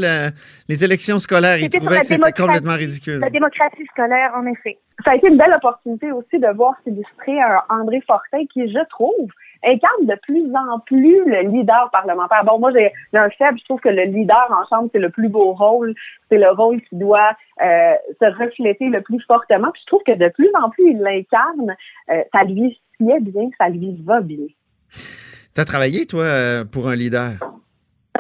les 0.70 0.84
élections 0.84 1.20
scolaires. 1.20 1.58
Il 1.58 1.70
trouvait 1.70 2.00
que 2.00 2.06
c'était 2.06 2.32
complètement 2.32 2.76
ridicule. 2.76 3.20
La 3.20 3.30
démocratie 3.30 3.86
scolaire, 3.92 4.32
en 4.36 4.46
effet. 4.46 4.78
Ça 5.04 5.12
a 5.12 5.16
été 5.16 5.28
une 5.28 5.38
belle 5.38 5.54
opportunité 5.54 6.12
aussi 6.12 6.40
de 6.40 6.56
voir 6.56 6.76
s'illustrer 6.84 7.42
un 7.42 7.82
André 7.82 8.02
Fortin 8.06 8.46
qui, 8.54 8.72
je 8.72 8.88
trouve, 8.90 9.30
incarne 9.64 10.06
de 10.06 10.16
plus 10.22 10.54
en 10.56 10.80
plus 10.80 11.24
le 11.26 11.50
leader 11.50 11.90
parlementaire. 11.92 12.44
Bon, 12.46 12.60
moi, 12.60 12.72
j'ai 12.72 12.92
un 13.14 13.30
faible. 13.30 13.60
Je 13.60 13.66
trouve 13.66 13.80
que 13.80 13.90
le 13.90 14.04
leader 14.04 14.48
en 14.50 14.68
chambre, 14.68 14.90
c'est 14.94 15.00
le 15.00 15.10
plus 15.10 15.30
beau 15.30 15.54
rôle. 15.54 15.94
C'est 16.30 16.38
le 16.38 16.52
rôle 16.52 16.82
qui 16.82 16.96
doit 16.96 17.32
euh, 17.62 17.94
se 18.20 18.26
refléter 18.26 18.90
le 18.90 19.02
plus 19.02 19.22
fortement. 19.28 19.72
Puis 19.72 19.82
je 19.82 19.88
trouve 19.88 20.04
que 20.06 20.18
de 20.18 20.30
plus 20.30 20.50
en 20.62 20.70
plus, 20.70 20.92
il 20.92 21.00
l'incarne. 21.00 21.76
Euh, 22.10 22.24
ça 22.34 22.44
lui 22.44 22.80
sied 22.98 23.20
bien, 23.22 23.50
ça 23.58 23.70
lui 23.70 24.02
va 24.04 24.22
bien. 24.22 24.48
Tu 25.54 25.62
as 25.62 25.66
travaillé, 25.66 26.06
toi, 26.06 26.24
euh, 26.24 26.64
pour 26.66 26.88
un 26.88 26.96
leader? 26.96 27.34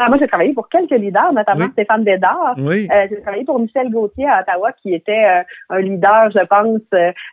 Moi, 0.08 0.18
j'ai 0.20 0.28
travaillé 0.28 0.54
pour 0.54 0.70
quelques 0.70 0.92
leaders, 0.92 1.34
notamment 1.34 1.66
Stéphane 1.72 2.04
Bédard. 2.04 2.56
Oui. 2.58 2.88
Euh, 2.92 3.08
j'ai 3.10 3.22
travaillé 3.22 3.44
pour 3.44 3.60
Michel 3.60 3.90
Gauthier 3.90 4.28
à 4.28 4.42
Ottawa, 4.42 4.72
qui 4.74 4.94
était 4.94 5.26
euh, 5.26 5.44
un 5.70 5.80
leader, 5.82 6.30
je 6.32 6.46
pense, 6.46 6.82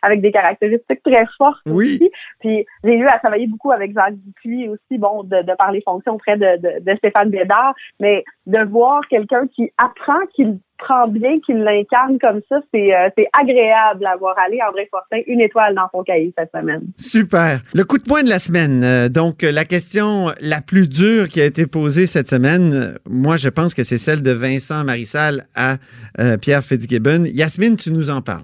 avec 0.01 0.21
des 0.21 0.31
caractéristiques 0.31 1.03
très 1.03 1.25
fortes 1.37 1.61
oui. 1.65 1.95
aussi. 1.95 2.11
Puis 2.39 2.65
j'ai 2.83 2.95
eu 2.95 3.07
à 3.07 3.19
travailler 3.19 3.47
beaucoup 3.47 3.71
avec 3.71 3.93
Jacques 3.93 4.15
Dupuis 4.15 4.69
aussi, 4.69 4.97
bon, 4.97 5.23
de, 5.23 5.41
de 5.41 5.53
fonctions 5.85 6.15
auprès 6.15 6.37
de, 6.37 6.79
de, 6.79 6.95
Stéphane 6.97 7.29
Bédard, 7.29 7.73
mais 7.99 8.23
de 8.45 8.59
voir 8.59 9.01
quelqu'un 9.09 9.47
qui 9.47 9.71
apprend, 9.77 10.19
qui 10.33 10.45
prend 10.79 11.07
bien 11.07 11.39
qu'il 11.45 11.59
l'incarne 11.63 12.17
comme 12.19 12.41
ça. 12.49 12.59
C'est 12.73 12.95
euh, 12.95 13.09
c'est 13.17 13.27
agréable 13.39 14.05
à 14.05 14.15
voir 14.17 14.35
aller. 14.39 14.59
André 14.67 14.87
Fortin, 14.89 15.19
une 15.27 15.41
étoile 15.41 15.75
dans 15.75 15.87
son 15.93 16.03
cahier 16.03 16.33
cette 16.37 16.51
semaine. 16.51 16.81
Super. 16.97 17.59
Le 17.73 17.83
coup 17.83 17.97
de 17.97 18.03
poing 18.03 18.23
de 18.23 18.29
la 18.29 18.39
semaine. 18.39 18.83
Euh, 18.83 19.09
donc, 19.09 19.43
la 19.43 19.65
question 19.65 20.29
la 20.41 20.61
plus 20.61 20.89
dure 20.89 21.29
qui 21.29 21.41
a 21.41 21.45
été 21.45 21.67
posée 21.67 22.07
cette 22.07 22.27
semaine, 22.27 22.71
euh, 22.73 22.97
moi, 23.07 23.37
je 23.37 23.49
pense 23.49 23.73
que 23.73 23.83
c'est 23.83 23.97
celle 23.97 24.23
de 24.23 24.31
Vincent 24.31 24.83
Marissal 24.83 25.45
à 25.55 25.75
Pierre 26.41 26.63
Fitzgibbon. 26.63 27.25
Yasmine, 27.25 27.75
tu 27.75 27.91
nous 27.91 28.09
en 28.09 28.21
parles. 28.21 28.43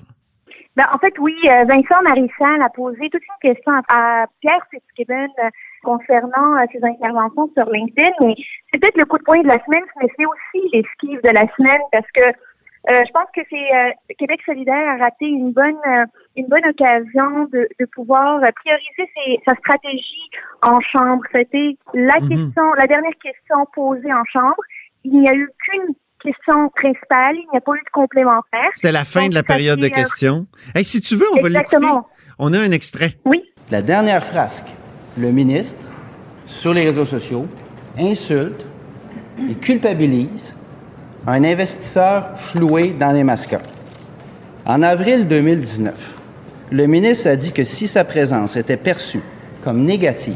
Ben, 0.76 0.86
en 0.93 0.98
fait, 0.98 1.13
oui, 1.19 1.34
Vincent 1.43 2.02
Marissal 2.04 2.62
a 2.62 2.69
posé 2.69 3.10
toute 3.10 3.21
une 3.24 3.50
question 3.50 3.71
à 3.88 4.26
Pierre 4.41 4.65
Fitzgibbon 4.69 5.28
concernant 5.86 6.58
ses 6.71 6.84
interventions 6.84 7.50
sur 7.56 7.69
LinkedIn. 7.69 8.12
Mais 8.21 8.36
c'est 8.71 8.80
peut-être 8.80 8.98
le 8.98 9.06
coup 9.06 9.17
de 9.17 9.24
poing 9.24 9.41
de 9.41 9.48
la 9.48 9.63
semaine, 9.63 9.84
mais 10.02 10.10
c'est 10.17 10.26
aussi 10.26 10.69
l'esquive 10.74 11.21
de 11.21 11.30
la 11.30 11.48
semaine 11.56 11.82
parce 11.91 12.10
que 12.13 12.21
euh, 12.89 13.02
je 13.08 13.12
pense 13.13 13.28
que 13.36 13.41
c'est 13.50 13.76
euh, 13.76 14.15
Québec 14.19 14.41
solidaire 14.45 14.88
a 14.93 14.98
raté 14.98 15.26
une 15.26 15.52
bonne 15.52 15.76
euh, 15.88 16.06
une 16.36 16.45
bonne 16.48 16.65
occasion 16.69 17.45
de, 17.52 17.67
de 17.80 17.86
pouvoir 17.95 18.39
prioriser 18.56 19.12
ses, 19.15 19.41
sa 19.43 19.56
stratégie 19.56 20.30
en 20.62 20.80
chambre. 20.82 21.24
C'était 21.32 21.78
la 21.95 22.19
mhm. 22.19 22.30
question, 22.30 22.74
la 22.78 22.86
dernière 22.86 23.17
question 23.24 23.65
posée 23.74 24.13
en 24.13 24.24
chambre. 24.32 24.62
Il 25.04 25.19
n'y 25.19 25.28
a 25.28 25.34
eu 25.34 25.50
qu'une 25.65 25.95
question 26.21 26.69
principale, 26.69 27.36
il 27.36 27.48
n'y 27.52 27.58
a 27.58 27.62
pas 27.62 27.74
eu 27.74 27.84
de 27.84 27.91
complémentaire. 27.91 28.69
C'était 28.76 28.91
la 28.91 29.06
fin 29.06 29.30
de 29.30 29.34
la 29.34 29.43
période 29.43 29.80
de 29.80 29.88
questions. 29.88 30.45
Hey, 30.76 30.84
si 30.84 31.02
tu 31.02 31.15
veux, 31.15 31.26
on 31.34 31.41
va 31.41 31.50
l'écouter. 31.50 31.88
On 32.38 32.54
a 32.54 32.60
un 32.60 32.71
extrait. 32.71 33.17
Oui. 33.26 33.43
La 33.71 33.82
dernière 33.82 34.24
frasque, 34.24 34.67
le 35.17 35.32
ministre, 35.32 35.88
sur 36.47 36.73
les 36.73 36.84
réseaux 36.84 37.06
sociaux, 37.06 37.45
insulte 37.97 38.65
et 39.49 39.56
culpabilise 39.56 40.56
un 41.28 41.43
investisseur 41.43 42.32
floué 42.36 42.95
dans 42.97 43.12
les 43.12 43.23
mascottes. 43.23 43.62
En 44.65 44.82
avril 44.82 45.28
2019, 45.28 46.17
le 46.71 46.88
ministre 46.88 47.30
a 47.30 47.36
dit 47.36 47.51
que 47.51 47.63
si 47.63 47.88
sa 47.88 48.04
présence 48.04 48.56
était 48.56 48.78
perçue 48.78 49.21
comme 49.63 49.84
négative 49.84 50.36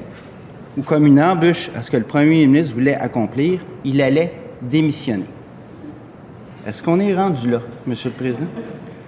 ou 0.78 0.82
comme 0.82 1.06
une 1.06 1.22
embûche 1.22 1.70
à 1.76 1.82
ce 1.82 1.92
que 1.92 1.98
le 1.98 2.04
premier 2.04 2.46
ministre 2.46 2.74
voulait 2.74 2.96
accomplir, 2.96 3.60
il 3.84 4.02
allait 4.02 4.34
démissionner. 4.62 5.26
Est-ce 6.66 6.84
qu'on 6.84 7.00
est 7.00 7.14
rendu 7.14 7.50
là, 7.50 7.62
Monsieur 7.88 8.10
le 8.10 8.16
Président? 8.16 8.48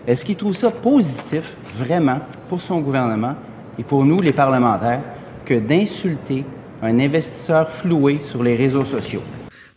Est-ce 0.07 0.25
qu'il 0.25 0.36
trouve 0.36 0.55
ça 0.55 0.71
positif, 0.71 1.53
vraiment, 1.75 2.19
pour 2.49 2.62
son 2.62 2.79
gouvernement 2.79 3.36
et 3.77 3.84
pour 3.84 4.03
nous, 4.03 4.19
les 4.19 4.34
parlementaires, 4.34 5.01
que 5.45 5.60
d'insulter 5.60 6.45
un 6.82 6.99
investisseur 6.99 7.69
floué 7.69 8.19
sur 8.19 8.43
les 8.43 8.56
réseaux 8.56 8.86
sociaux? 8.86 9.23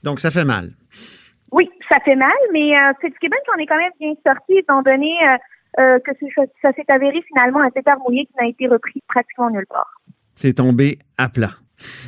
Donc, 0.03 0.21
ça 0.21 0.31
fait 0.31 0.45
mal 0.45 0.71
ça 1.89 1.99
fait 2.05 2.17
mal, 2.17 2.33
mais 2.53 2.77
euh, 2.77 2.93
Fitzgibbon 3.01 3.37
s'en 3.47 3.61
est 3.61 3.67
quand 3.67 3.79
même 3.79 3.93
bien 4.01 4.15
sorti, 4.27 4.59
étant 4.59 4.83
donné 4.83 5.13
euh, 5.23 5.83
euh, 5.83 5.99
que 6.01 6.11
ça, 6.63 6.73
s'est 6.73 6.85
avéré 6.89 7.23
finalement 7.29 7.61
un 7.61 7.71
pétard 7.71 7.99
mouillé 8.07 8.27
qui 8.27 8.33
n'a 8.41 8.49
été 8.49 8.67
repris 8.67 9.03
pratiquement 9.09 9.51
nulle 9.51 9.67
part. 9.69 10.01
C'est 10.35 10.55
tombé 10.55 10.99
à 11.19 11.29
plat. 11.29 11.51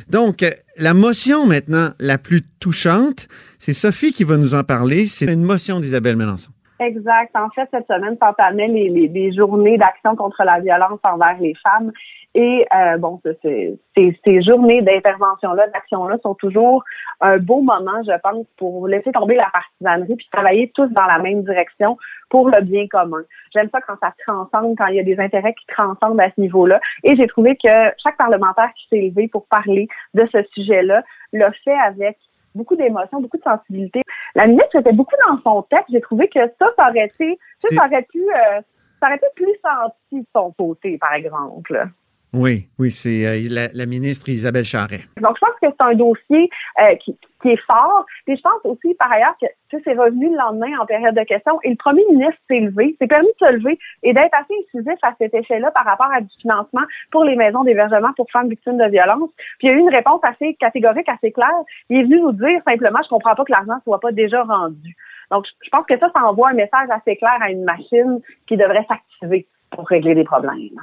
Donc, 0.09 0.43
la 0.77 0.93
motion 0.93 1.45
maintenant 1.45 1.89
la 1.99 2.17
plus 2.17 2.41
touchante, 2.59 3.27
c'est 3.59 3.73
Sophie 3.73 4.13
qui 4.13 4.23
va 4.23 4.37
nous 4.37 4.55
en 4.55 4.63
parler. 4.63 5.05
C'est 5.05 5.31
une 5.31 5.43
motion 5.43 5.79
d'Isabelle 5.79 6.15
Mélenchon. 6.15 6.51
Exact. 6.79 7.35
En 7.35 7.49
fait, 7.49 7.67
cette 7.71 7.87
semaine 7.87 8.17
s'entamaient 8.21 8.67
les, 8.67 8.89
les, 8.89 9.07
les 9.07 9.33
journées 9.33 9.77
d'action 9.77 10.15
contre 10.15 10.43
la 10.43 10.59
violence 10.59 10.99
envers 11.03 11.37
les 11.39 11.55
femmes. 11.63 11.91
Et 12.35 12.67
euh, 12.75 12.97
bon, 12.97 13.19
ces, 13.41 13.79
ces 13.95 14.41
journées 14.43 14.83
d'intervention-là, 14.83 15.67
d'action-là 15.69 16.17
sont 16.21 16.35
toujours 16.35 16.83
un 17.19 17.37
beau 17.39 17.61
moment, 17.61 18.03
je 18.05 18.15
pense, 18.21 18.45
pour 18.57 18.87
laisser 18.87 19.11
tomber 19.11 19.35
la 19.35 19.49
partisanerie 19.51 20.15
puis 20.17 20.27
travailler 20.31 20.71
tous 20.75 20.87
dans 20.89 21.05
la 21.05 21.17
même 21.17 21.43
direction 21.43 21.97
pour 22.29 22.49
le 22.49 22.61
bien 22.61 22.87
commun. 22.87 23.23
J'aime 23.53 23.69
ça 23.71 23.81
quand 23.81 23.95
ça 23.99 24.13
transcende, 24.27 24.75
quand 24.77 24.87
il 24.87 24.97
y 24.97 24.99
a 24.99 25.03
des 25.03 25.19
intérêts 25.19 25.55
qui 25.55 25.65
transcendent 25.65 26.19
à 26.19 26.29
ce 26.29 26.39
niveau-là. 26.39 26.79
Et 27.03 27.15
j'ai 27.15 27.25
trouvé 27.25 27.55
que 27.55 27.69
chaque 28.03 28.17
parlementaire 28.17 28.69
qui 28.75 28.87
s'est 28.89 29.05
élevé 29.05 29.27
pour 29.29 29.47
parler 29.47 29.87
de 30.13 30.27
ce 30.31 30.43
sujet-là 30.53 31.03
l'a 31.33 31.51
fait 31.63 31.77
avec 31.87 32.17
beaucoup 32.53 32.75
d'émotions, 32.75 33.21
beaucoup 33.21 33.37
de 33.37 33.43
sensibilité. 33.43 34.01
La 34.35 34.47
ministre 34.47 34.77
était 34.77 34.93
beaucoup 34.93 35.15
dans 35.27 35.41
son 35.41 35.61
texte. 35.63 35.87
J'ai 35.91 36.01
trouvé 36.01 36.27
que 36.27 36.39
ça, 36.59 36.67
ça 36.77 36.89
aurait 36.89 37.05
été, 37.05 37.39
ça, 37.59 37.85
aurait 37.85 38.03
pu, 38.03 38.19
euh, 38.19 38.61
ça 38.99 39.07
aurait 39.07 39.15
été 39.15 39.27
plus 39.35 39.53
senti 39.63 40.21
de 40.21 40.27
son 40.35 40.51
côté, 40.51 40.97
par 40.97 41.13
exemple. 41.13 41.89
Oui, 42.33 42.67
oui, 42.77 42.91
c'est 42.91 43.25
euh, 43.25 43.69
la, 43.73 43.85
ministre 43.85 44.27
Isabelle 44.27 44.65
Charret. 44.65 45.05
Donc, 45.21 45.37
je 45.37 45.45
pense 45.45 45.55
que 45.61 45.67
c'est 45.71 45.81
un 45.81 45.93
dossier 45.93 46.49
euh, 46.81 46.95
qui, 46.95 47.17
est 47.45 47.65
fort. 47.65 48.05
Et 48.27 48.35
je 48.35 48.41
pense 48.41 48.59
aussi, 48.65 48.93
par 48.95 49.09
ailleurs, 49.09 49.35
que 49.39 49.77
c'est 49.85 49.93
revenu 49.93 50.29
le 50.29 50.35
lendemain 50.35 50.77
en 50.81 50.85
période 50.85 51.15
de 51.15 51.23
questions 51.23 51.57
et 51.63 51.69
le 51.69 51.77
premier 51.77 52.03
ministre 52.11 52.37
s'est 52.49 52.59
levé, 52.59 52.97
s'est 52.99 53.07
permis 53.07 53.29
de 53.39 53.47
se 53.47 53.53
lever 53.53 53.79
et 54.03 54.13
d'être 54.13 54.33
assez 54.33 54.53
incisif 54.65 54.99
à 55.01 55.13
cet 55.17 55.33
échelle-là 55.33 55.71
par 55.71 55.85
rapport 55.85 56.11
à 56.13 56.19
du 56.19 56.27
financement 56.41 56.81
pour 57.09 57.23
les 57.23 57.37
maisons 57.37 57.63
d'hébergement 57.63 58.11
pour 58.17 58.29
femmes 58.31 58.49
victimes 58.49 58.77
de 58.77 58.89
violences. 58.89 59.29
Puis 59.59 59.67
il 59.67 59.69
y 59.69 59.73
a 59.73 59.75
eu 59.75 59.79
une 59.79 59.89
réponse 59.89 60.19
assez 60.23 60.55
catégorique, 60.55 61.07
assez 61.07 61.31
claire. 61.31 61.63
Il 61.89 61.99
est 61.99 62.03
venu 62.03 62.19
nous 62.19 62.33
dire 62.33 62.61
simplement, 62.67 62.99
je 63.01 63.09
comprends 63.09 63.35
pas 63.35 63.45
que 63.45 63.51
l'argent 63.53 63.79
soit 63.85 64.01
pas 64.01 64.11
déjà 64.11 64.43
rendu. 64.43 64.97
Donc, 65.31 65.45
je 65.63 65.69
pense 65.69 65.85
que 65.85 65.97
ça, 65.97 66.09
ça 66.13 66.25
envoie 66.25 66.49
un 66.49 66.53
message 66.53 66.89
assez 66.89 67.15
clair 67.15 67.37
à 67.39 67.49
une 67.49 67.63
machine 67.63 68.19
qui 68.47 68.57
devrait 68.57 68.85
s'activer 68.89 69.47
pour 69.71 69.87
régler 69.87 70.15
des 70.15 70.25
problèmes. 70.25 70.81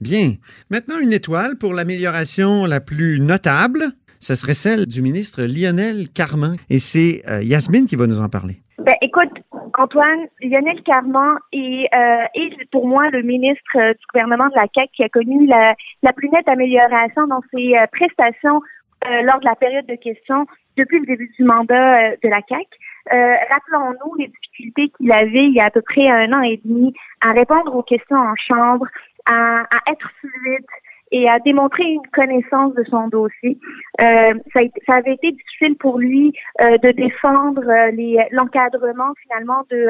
Bien. 0.00 0.36
Maintenant, 0.70 0.98
une 0.98 1.12
étoile 1.12 1.58
pour 1.58 1.74
l'amélioration 1.74 2.64
la 2.64 2.80
plus 2.80 3.20
notable. 3.20 3.92
Ce 4.18 4.34
serait 4.34 4.54
celle 4.54 4.86
du 4.86 5.02
ministre 5.02 5.42
Lionel 5.42 6.08
Carman. 6.14 6.56
Et 6.70 6.78
c'est 6.78 7.20
euh, 7.28 7.42
Yasmine 7.42 7.86
qui 7.86 7.96
va 7.96 8.06
nous 8.06 8.20
en 8.20 8.28
parler. 8.28 8.56
Ben, 8.78 8.94
écoute, 9.02 9.32
Antoine, 9.78 10.26
Lionel 10.42 10.82
Carman 10.84 11.36
est, 11.52 11.86
euh, 11.94 12.64
pour 12.72 12.86
moi 12.86 13.10
le 13.10 13.22
ministre 13.22 13.76
euh, 13.76 13.92
du 13.92 14.06
gouvernement 14.12 14.48
de 14.48 14.56
la 14.56 14.66
CAQ 14.74 14.90
qui 14.94 15.04
a 15.04 15.10
connu 15.10 15.46
la, 15.46 15.74
plus 16.14 16.30
nette 16.30 16.48
amélioration 16.48 17.26
dans 17.26 17.42
ses 17.52 17.74
prestations 17.92 18.62
lors 19.24 19.40
de 19.40 19.46
la 19.46 19.56
période 19.56 19.86
de 19.86 19.94
questions 19.94 20.46
depuis 20.76 21.00
le 21.00 21.06
début 21.06 21.32
du 21.38 21.44
mandat 21.44 22.16
de 22.22 22.28
la 22.28 22.40
CAQ. 22.46 22.68
Rappelons-nous 23.10 24.14
les 24.16 24.28
difficultés 24.28 24.92
qu'il 24.96 25.10
avait 25.10 25.46
il 25.46 25.54
y 25.54 25.60
a 25.60 25.66
à 25.66 25.70
peu 25.70 25.80
près 25.80 26.06
un 26.06 26.30
an 26.34 26.42
et 26.42 26.60
demi 26.62 26.92
à 27.22 27.32
répondre 27.32 27.74
aux 27.74 27.82
questions 27.82 28.18
en 28.18 28.34
chambre, 28.36 28.86
à, 29.26 29.64
être 29.90 30.10
fluide 30.20 30.66
et 31.12 31.28
à 31.28 31.38
démontrer 31.40 31.84
une 31.84 32.06
connaissance 32.12 32.74
de 32.74 32.84
son 32.84 33.08
dossier. 33.08 33.58
Euh, 34.00 34.34
ça, 34.52 34.60
ça, 34.86 34.94
avait 34.94 35.14
été 35.14 35.32
difficile 35.32 35.76
pour 35.76 35.98
lui 35.98 36.32
euh, 36.60 36.78
de 36.78 36.90
défendre 36.90 37.62
euh, 37.68 38.24
l'encadrement 38.30 39.12
finalement 39.22 39.64
de 39.70 39.86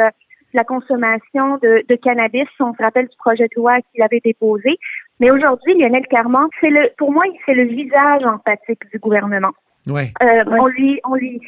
la 0.55 0.65
consommation 0.65 1.59
de, 1.59 1.85
de, 1.89 1.95
cannabis. 1.97 2.49
On 2.59 2.75
se 2.75 2.83
rappelle 2.83 3.07
du 3.07 3.17
projet 3.19 3.45
de 3.45 3.57
loi 3.57 3.81
qu'il 3.93 4.03
avait 4.03 4.21
déposé. 4.25 4.79
Mais 5.21 5.31
aujourd'hui, 5.31 5.75
Lionel 5.79 6.07
Carman, 6.09 6.49
c'est 6.61 6.71
le, 6.71 6.91
pour 6.97 7.13
moi, 7.13 7.25
c'est 7.45 7.55
le 7.55 7.65
visage 7.65 8.25
empathique 8.25 8.89
du 8.91 8.99
gouvernement. 8.99 9.53
Ouais. 9.87 10.13
Euh, 10.23 10.45
on 10.47 10.67
lui, 10.67 11.01
on 11.05 11.15
lui, 11.15 11.41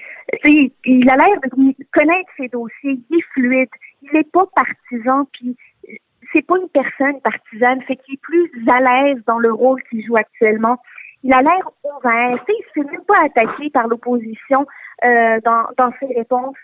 il 0.84 1.10
a 1.10 1.16
l'air 1.16 1.40
de 1.42 1.74
connaître 1.92 2.30
ses 2.36 2.48
dossiers. 2.48 2.98
Il 3.10 3.18
est 3.18 3.22
fluide. 3.32 3.68
Il 4.02 4.10
n'est 4.12 4.24
pas 4.24 4.46
partisan. 4.54 5.26
Puis 5.32 5.56
c'est 6.32 6.46
pas 6.46 6.56
une 6.56 6.68
personne 6.68 7.20
partisane, 7.20 7.82
fait 7.82 7.96
qu'il 7.96 8.14
est 8.14 8.20
plus 8.22 8.50
à 8.68 8.80
l'aise 8.80 9.22
dans 9.26 9.38
le 9.38 9.52
rôle 9.52 9.82
qu'il 9.84 10.04
joue 10.04 10.16
actuellement. 10.16 10.78
Il 11.24 11.32
a 11.32 11.40
l'air 11.40 11.70
ouvert, 11.84 12.44
il 12.48 12.64
se 12.64 12.72
fait 12.74 12.90
même 12.90 13.04
pas 13.04 13.22
attaqué 13.24 13.70
par 13.70 13.86
l'opposition 13.86 14.66
euh, 15.04 15.38
dans, 15.44 15.66
dans 15.78 15.92
ses 16.00 16.06
réponses 16.06 16.56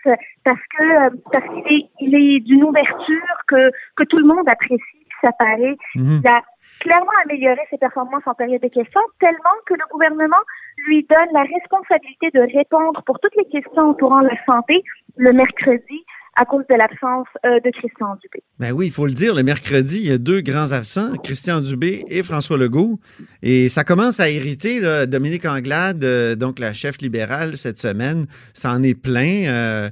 parce 0.43 0.59
que 0.77 1.15
parce 1.31 1.45
qu'il 1.45 1.73
est 1.73 1.89
il 2.01 2.15
est 2.15 2.39
d'une 2.41 2.65
ouverture 2.65 3.37
que 3.47 3.71
que 3.95 4.03
tout 4.03 4.17
le 4.17 4.25
monde 4.25 4.49
apprécie, 4.49 5.07
ça 5.21 5.31
paraît. 5.31 5.77
Mhm. 5.95 6.19
Il 6.23 6.27
a 6.27 6.41
clairement 6.81 7.11
amélioré 7.23 7.59
ses 7.69 7.77
performances 7.77 8.25
en 8.25 8.33
période 8.33 8.61
de 8.61 8.67
questions 8.67 9.01
tellement 9.19 9.57
que 9.65 9.75
le 9.75 9.83
gouvernement 9.91 10.43
lui 10.87 11.05
donne 11.09 11.29
la 11.33 11.43
responsabilité 11.43 12.29
de 12.33 12.41
répondre 12.41 13.01
pour 13.05 13.19
toutes 13.19 13.35
les 13.37 13.45
questions 13.45 13.89
entourant 13.89 14.21
la 14.21 14.35
santé 14.45 14.83
le 15.15 15.31
mercredi 15.31 16.05
à 16.39 16.45
cause 16.45 16.63
de 16.69 16.75
l'absence 16.75 17.27
euh, 17.45 17.59
de 17.59 17.69
Christian 17.71 18.15
Dubé. 18.21 18.41
Ben 18.59 18.71
oui, 18.71 18.87
il 18.87 18.91
faut 18.93 19.05
le 19.05 19.11
dire, 19.11 19.35
le 19.35 19.43
mercredi, 19.43 19.99
il 19.99 20.07
y 20.07 20.11
a 20.11 20.17
deux 20.17 20.39
grands 20.39 20.71
absents, 20.71 21.17
Christian 21.21 21.59
Dubé 21.59 22.05
et 22.07 22.23
François 22.23 22.57
Legault. 22.57 22.97
Et 23.43 23.67
ça 23.67 23.83
commence 23.83 24.21
à 24.21 24.29
irriter 24.29 24.79
Dominique 25.05 25.45
Anglade, 25.45 26.05
euh, 26.05 26.35
donc 26.35 26.59
la 26.59 26.71
chef 26.71 26.99
libérale 27.01 27.57
cette 27.57 27.77
semaine. 27.77 28.25
Ça 28.53 28.71
en 28.71 28.81
est 28.83 28.95
plein. 28.95 29.47
Euh, 29.47 29.89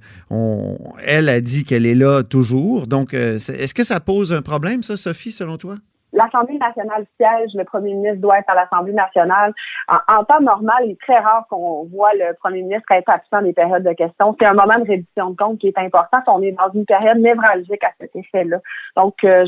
elle 1.04 1.28
a 1.28 1.42
dit 1.42 1.66
qu'elle 1.66 1.86
est 1.86 1.96
là 1.96 2.24
toujours. 2.24 2.88
Donc, 2.88 3.14
est-ce 3.14 3.74
que 3.74 3.84
ça 3.84 4.00
pose 4.00 4.32
un 4.32 4.42
problème, 4.42 4.84
ça, 4.84 4.96
Sophie, 4.96 5.34
selon 5.34 5.58
toi? 5.58 5.78
l'Assemblée 6.18 6.58
nationale 6.58 7.06
siège, 7.20 7.52
le 7.54 7.64
premier 7.64 7.94
ministre 7.94 8.22
doit 8.22 8.40
être 8.40 8.50
à 8.50 8.56
l'Assemblée 8.56 8.94
nationale. 8.94 9.54
En, 9.88 10.24
temps 10.24 10.42
normal, 10.42 10.84
il 10.86 10.92
est 10.92 11.02
très 11.02 11.20
rare 11.20 11.46
qu'on 11.50 11.86
voit 11.86 12.14
le 12.16 12.34
premier 12.42 12.64
ministre 12.64 12.92
être 12.92 13.10
absent 13.10 13.42
des 13.44 13.54
périodes 13.54 13.84
de 13.84 13.94
questions. 13.94 14.36
C'est 14.40 14.48
un 14.48 14.54
moment 14.54 14.80
de 14.80 14.88
réduction 14.88 15.30
de 15.30 15.36
compte 15.36 15.60
qui 15.60 15.68
est 15.68 15.78
important. 15.78 16.18
On 16.28 16.42
est 16.42 16.52
dans 16.52 16.72
une 16.74 16.86
période 16.86 17.20
névralgique 17.20 17.84
à 17.84 17.92
cet 18.00 18.16
effet-là. 18.16 18.58
Donc, 18.96 19.24
euh, 19.24 19.46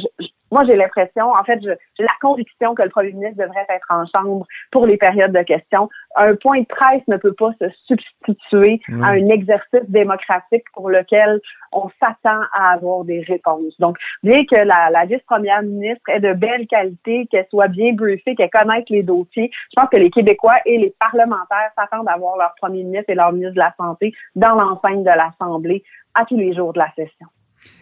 moi, 0.52 0.64
j'ai 0.66 0.76
l'impression, 0.76 1.32
en 1.32 1.44
fait, 1.44 1.60
j'ai 1.62 2.04
la 2.04 2.12
conviction 2.22 2.76
que 2.76 2.82
le 2.82 2.90
premier 2.90 3.12
ministre 3.12 3.44
devrait 3.44 3.68
être 3.70 3.88
en 3.90 4.06
chambre 4.08 4.46
pour 4.72 4.86
les 4.86 4.98
périodes 4.98 5.32
de 5.32 5.44
questions. 5.44 5.90
Un 6.16 6.36
point 6.36 6.62
de 6.62 6.66
presse 6.66 7.04
ne 7.08 7.18
peut 7.18 7.34
pas 7.34 7.52
se 7.60 7.70
substituer 7.86 8.82
à 9.04 9.10
un 9.10 9.30
exercice 9.30 9.88
démocratique 9.90 10.64
pour 10.74 10.90
lequel 10.90 11.40
on 11.72 11.90
s'attend 12.00 12.42
à 12.54 12.74
avoir 12.74 13.04
des 13.04 13.22
réponses. 13.22 13.74
Donc, 13.80 13.98
bien 14.24 14.44
que 14.46 14.56
la, 14.56 14.90
la 14.90 15.06
vice-première 15.06 15.62
ministre 15.62 16.02
ait 16.10 16.20
de 16.20 16.34
belle 16.34 16.68
qualité, 16.68 17.28
qu'elle 17.28 17.48
soit 17.50 17.68
bien 17.68 17.94
briefée, 17.94 18.36
qu'elle 18.36 18.50
connaisse 18.50 18.90
les 18.90 19.04
dossiers, 19.04 19.52
je 19.54 19.80
pense 19.80 19.90
que 19.90 19.98
les 19.98 20.10
Québécois 20.10 20.58
et 20.66 20.78
les 20.78 20.94
parlementaires 21.00 21.72
s'attendent 21.78 22.10
à 22.10 22.18
voir 22.18 22.38
leur 22.38 22.54
premier 22.60 22.84
ministre 22.84 23.10
et 23.10 23.16
leur 23.16 23.32
ministre 23.32 23.54
de 23.54 23.60
la 23.60 23.74
Santé 23.78 24.14
dans 24.36 24.56
l'enceinte 24.56 25.04
de 25.04 25.10
l'Assemblée 25.10 25.84
à 26.16 26.26
tous 26.26 26.38
les 26.38 26.54
jours 26.54 26.74
de 26.74 26.80
la 26.80 26.92
session. 26.96 27.28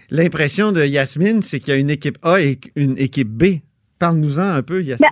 L'impression 0.10 0.72
de 0.72 0.84
Yasmine, 0.84 1.42
c'est 1.42 1.60
qu'il 1.60 1.74
y 1.74 1.78
a 1.78 1.80
une 1.80 1.90
équipe 1.90 2.18
A 2.24 2.40
et 2.40 2.60
une 2.76 2.98
équipe 2.98 3.28
B. 3.28 3.62
Parle-nous-en 4.00 4.44
un 4.44 4.64
peu, 4.64 4.82
Yasmine. 4.82 5.10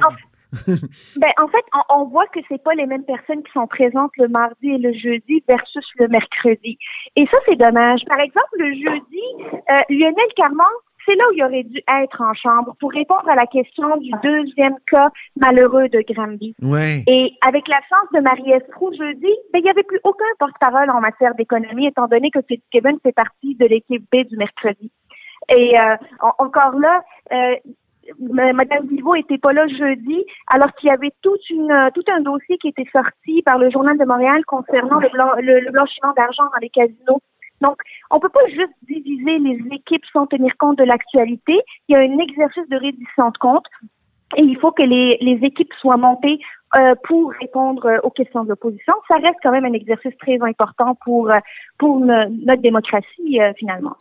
ben, 0.68 1.32
en 1.38 1.48
fait, 1.48 1.66
on, 1.90 2.06
voit 2.06 2.28
que 2.28 2.40
c'est 2.48 2.64
pas 2.64 2.74
les 2.76 2.86
mêmes 2.86 3.04
personnes 3.04 3.44
qui 3.44 3.52
sont 3.52 3.68
présentes 3.68 4.12
le 4.18 4.28
mardi 4.28 4.70
et 4.70 4.78
le 4.78 4.94
jeudi 4.94 5.44
versus 5.48 5.86
le 5.98 6.08
mercredi. 6.08 6.78
Et 7.16 7.26
ça, 7.26 7.38
c'est 7.46 7.58
dommage. 7.58 8.02
Par 8.08 8.20
exemple, 8.20 8.48
le 8.58 8.74
jeudi, 8.74 9.60
euh, 9.70 9.82
Lionel 9.90 10.34
Carman 10.36 10.66
c'est 11.06 11.16
là 11.16 11.24
où 11.30 11.34
il 11.34 11.44
aurait 11.44 11.64
dû 11.64 11.82
être 12.02 12.22
en 12.22 12.34
chambre 12.34 12.76
pour 12.80 12.92
répondre 12.92 13.28
à 13.28 13.36
la 13.36 13.46
question 13.46 13.98
du 13.98 14.12
deuxième 14.24 14.76
cas 14.90 15.10
malheureux 15.36 15.90
de 15.90 16.02
Granby. 16.12 16.56
Et 17.08 17.34
avec 17.42 17.68
l'absence 17.68 18.10
de 18.14 18.20
Marie-Ève 18.20 18.66
jeudi, 18.98 19.34
ben, 19.54 19.60
il 19.60 19.64
n'y 19.64 19.70
avait 19.70 19.84
plus 19.84 20.00
aucun 20.04 20.26
porte-parole 20.40 20.90
en 20.90 21.02
matière 21.02 21.36
d'économie, 21.36 21.88
étant 21.88 22.08
donné 22.08 22.32
que 22.32 22.40
Kevin 22.72 22.98
fait 23.02 23.12
partie 23.12 23.56
de 23.56 23.66
l'équipe 23.66 24.04
B 24.12 24.28
du 24.28 24.38
mercredi. 24.38 24.92
Et 25.50 25.80
euh, 25.80 25.96
encore 26.40 26.78
là, 26.80 27.04
euh, 27.32 27.56
Madame 28.20 28.88
Vivot 28.88 29.16
était 29.16 29.38
pas 29.38 29.54
là 29.54 29.68
jeudi, 29.68 30.24
alors 30.48 30.72
qu'il 30.76 30.90
y 30.90 30.92
avait 30.92 31.12
toute 31.22 31.50
une, 31.50 31.90
tout 31.94 32.04
un 32.08 32.22
dossier 32.22 32.58
qui 32.58 32.70
était 32.70 32.88
sorti 32.92 33.42
par 33.44 33.58
le 33.58 33.70
Journal 33.70 33.98
de 33.98 34.06
Montréal 34.06 34.44
concernant 34.46 35.00
le 35.00 35.72
blanchiment 35.72 36.14
d'argent 36.16 36.44
dans 36.44 36.60
les 36.62 36.70
casinos 36.70 37.22
donc, 37.66 37.78
on 38.12 38.18
ne 38.18 38.22
peut 38.22 38.30
pas 38.30 38.48
juste 38.50 38.74
diviser 38.88 39.40
les 39.40 39.60
équipes 39.76 40.06
sans 40.14 40.28
tenir 40.28 40.52
compte 40.58 40.78
de 40.78 40.84
l'actualité. 40.84 41.60
Il 41.88 41.94
y 41.94 41.96
a 41.96 42.00
un 42.00 42.20
exercice 42.20 42.68
de 42.70 42.76
reddition 42.78 43.30
de 43.32 43.38
compte 43.40 43.66
et 44.38 44.42
il 44.42 44.58
faut 44.60 44.72
que 44.72 44.84
les, 44.84 45.40
équipes 45.44 45.74
soient 45.82 45.98
montées 45.98 46.40
euh, 46.76 46.94
pour 47.08 47.34
répondre 47.42 48.00
aux 48.04 48.12
questions 48.12 48.44
de 48.44 48.50
l'opposition. 48.50 48.94
Ça 49.08 49.16
reste 49.16 49.38
quand 49.42 49.52
même 49.52 49.66
un 49.66 49.74
exercice 49.74 50.16
très 50.20 50.38
important 50.42 50.96
pour, 51.04 51.32
euh, 51.32 51.40
pour 51.80 52.00
notre 52.00 52.62
démocratie, 52.62 53.40
euh, 53.40 53.54
finalement. 53.58 53.96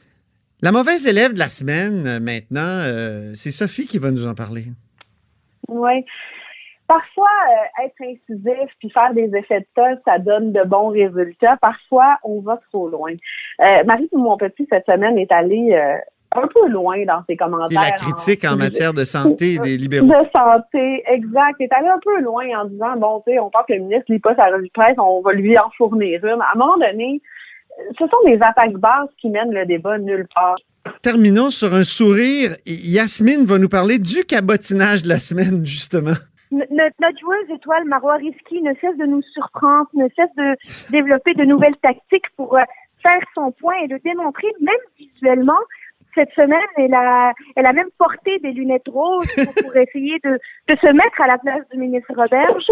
La 0.62 0.72
mauvaise 0.72 1.06
élève 1.06 1.32
de 1.32 1.38
la 1.38 1.48
semaine, 1.48 2.18
maintenant, 2.20 2.80
c'est 3.34 3.50
Sophie 3.50 3.86
qui 3.86 3.98
va 3.98 4.10
nous 4.10 4.26
en 4.26 4.34
parler. 4.34 4.64
Oui. 5.68 6.04
Parfois, 6.86 7.30
euh, 7.50 7.84
être 7.86 7.94
incisif 8.02 8.70
puis 8.78 8.90
faire 8.90 9.14
des 9.14 9.30
effets 9.34 9.60
de 9.60 9.66
tas, 9.74 9.96
ça 10.04 10.18
donne 10.18 10.52
de 10.52 10.62
bons 10.64 10.88
résultats. 10.88 11.56
Parfois, 11.56 12.18
on 12.22 12.40
va 12.40 12.60
trop 12.70 12.88
loin. 12.88 13.12
Euh, 13.60 13.84
Marie 13.84 14.08
mon 14.12 14.36
petit 14.36 14.66
cette 14.70 14.84
semaine 14.84 15.16
est 15.16 15.32
allée 15.32 15.72
euh, 15.72 15.96
un 16.32 16.46
peu 16.46 16.68
loin 16.68 17.02
dans 17.06 17.22
ses 17.26 17.36
commentaires. 17.36 17.82
Et 17.82 17.90
la 17.90 17.92
critique 17.92 18.44
en, 18.44 18.56
matière 18.56 18.92
de 18.92 19.04
santé 19.04 19.58
des 19.62 19.78
libéraux. 19.78 20.06
De 20.06 20.28
santé, 20.36 21.02
exact. 21.06 21.58
est 21.60 21.72
allée 21.72 21.88
un 21.88 22.00
peu 22.04 22.20
loin 22.20 22.44
en 22.54 22.66
disant 22.66 22.96
bon, 22.98 23.22
tu 23.26 23.32
sais, 23.32 23.38
on 23.38 23.48
pense 23.48 23.64
que 23.66 23.72
le 23.72 23.80
ministre 23.80 24.12
lit 24.12 24.18
pas 24.18 24.34
sa 24.34 24.48
revue 24.48 24.66
de 24.66 24.72
presse, 24.72 24.96
on 24.98 25.22
va 25.22 25.32
lui 25.32 25.58
en 25.58 25.70
fournir 25.78 26.22
une. 26.22 26.42
À 26.42 26.50
un 26.54 26.58
moment 26.58 26.76
donné, 26.76 27.22
ce 27.98 28.04
sont 28.06 28.26
des 28.26 28.38
attaques 28.42 28.76
basses 28.76 29.08
qui 29.22 29.30
mènent 29.30 29.54
le 29.54 29.64
débat 29.64 29.96
nulle 29.96 30.26
part. 30.34 30.56
Terminons 31.00 31.48
sur 31.48 31.72
un 31.72 31.82
sourire. 31.82 32.56
Yasmine 32.66 33.46
va 33.46 33.56
nous 33.56 33.70
parler 33.70 33.98
du 33.98 34.24
cabotinage 34.24 35.02
de 35.02 35.08
la 35.08 35.18
semaine, 35.18 35.64
justement 35.64 36.12
notre, 36.54 37.18
joueuse 37.20 37.50
étoile 37.50 37.84
Marois 37.84 38.16
Risky 38.16 38.62
ne 38.62 38.74
cesse 38.74 38.96
de 38.96 39.06
nous 39.06 39.22
surprendre, 39.22 39.88
ne 39.94 40.08
cesse 40.16 40.34
de 40.36 40.56
développer 40.90 41.34
de 41.34 41.44
nouvelles 41.44 41.76
tactiques 41.76 42.28
pour 42.36 42.56
euh, 42.56 42.62
faire 43.02 43.20
son 43.34 43.52
point 43.52 43.76
et 43.82 43.86
le 43.86 43.98
démontrer, 44.00 44.48
même 44.60 44.74
visuellement. 44.98 45.60
Cette 46.14 46.30
semaine, 46.30 46.68
elle 46.76 46.94
a, 46.94 47.32
elle 47.56 47.66
a 47.66 47.72
même 47.72 47.90
porté 47.98 48.38
des 48.38 48.52
lunettes 48.52 48.88
roses 48.88 49.34
pour, 49.62 49.76
essayer 49.76 50.18
de, 50.22 50.38
de, 50.68 50.76
se 50.76 50.92
mettre 50.92 51.20
à 51.20 51.26
la 51.26 51.38
place 51.38 51.68
du 51.72 51.78
ministre 51.78 52.14
Roberge. 52.14 52.66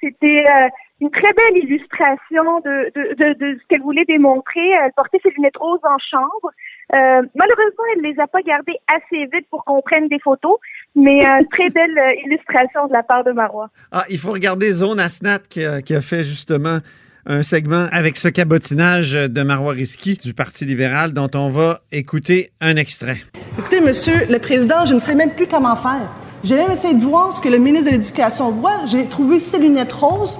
C'était 0.00 0.44
euh, 0.46 0.68
une 1.00 1.10
très 1.10 1.32
belle 1.32 1.56
illustration 1.56 2.60
de, 2.60 2.92
de, 2.94 3.14
de, 3.14 3.32
de 3.34 3.58
ce 3.58 3.66
qu'elle 3.68 3.82
voulait 3.82 4.04
démontrer. 4.04 4.68
Elle 4.68 4.92
portait 4.92 5.20
ses 5.22 5.30
lunettes 5.30 5.56
roses 5.56 5.84
en 5.84 5.98
chambre. 5.98 6.50
Euh, 6.94 7.22
malheureusement, 7.34 7.84
elle 7.94 8.02
ne 8.02 8.08
les 8.08 8.20
a 8.20 8.26
pas 8.26 8.40
gardées 8.42 8.76
assez 8.88 9.24
vite 9.32 9.46
pour 9.50 9.64
qu'on 9.64 9.82
prenne 9.82 10.08
des 10.08 10.18
photos, 10.18 10.56
mais 10.94 11.26
euh, 11.26 11.42
très 11.50 11.70
belle 11.70 11.98
euh, 11.98 12.26
illustration 12.26 12.86
de 12.86 12.92
la 12.92 13.02
part 13.02 13.24
de 13.24 13.32
Marois. 13.32 13.68
Ah, 13.92 14.04
il 14.10 14.18
faut 14.18 14.32
regarder 14.32 14.72
Zone 14.72 14.98
Asnat 14.98 15.40
qui 15.50 15.64
a, 15.64 15.82
qui 15.82 15.94
a 15.94 16.00
fait 16.00 16.24
justement 16.24 16.78
un 17.26 17.42
segment 17.42 17.86
avec 17.92 18.16
ce 18.16 18.28
cabotinage 18.28 19.12
de 19.12 19.42
Marois 19.42 19.74
Risky 19.74 20.16
du 20.16 20.32
Parti 20.32 20.64
libéral 20.64 21.12
dont 21.12 21.28
on 21.34 21.50
va 21.50 21.80
écouter 21.92 22.50
un 22.62 22.76
extrait. 22.76 23.18
Écoutez, 23.58 23.82
Monsieur 23.82 24.26
le 24.30 24.38
Président, 24.38 24.86
je 24.86 24.94
ne 24.94 24.98
sais 24.98 25.14
même 25.14 25.34
plus 25.34 25.46
comment 25.46 25.76
faire. 25.76 26.08
J'ai 26.42 26.56
même 26.56 26.70
essayé 26.70 26.94
de 26.94 27.02
voir 27.02 27.32
ce 27.34 27.42
que 27.42 27.50
le 27.50 27.58
ministre 27.58 27.90
de 27.90 27.96
l'Éducation 27.96 28.50
voit. 28.52 28.86
J'ai 28.86 29.04
trouvé 29.06 29.40
ces 29.40 29.58
lunettes 29.58 29.92
roses. 29.92 30.38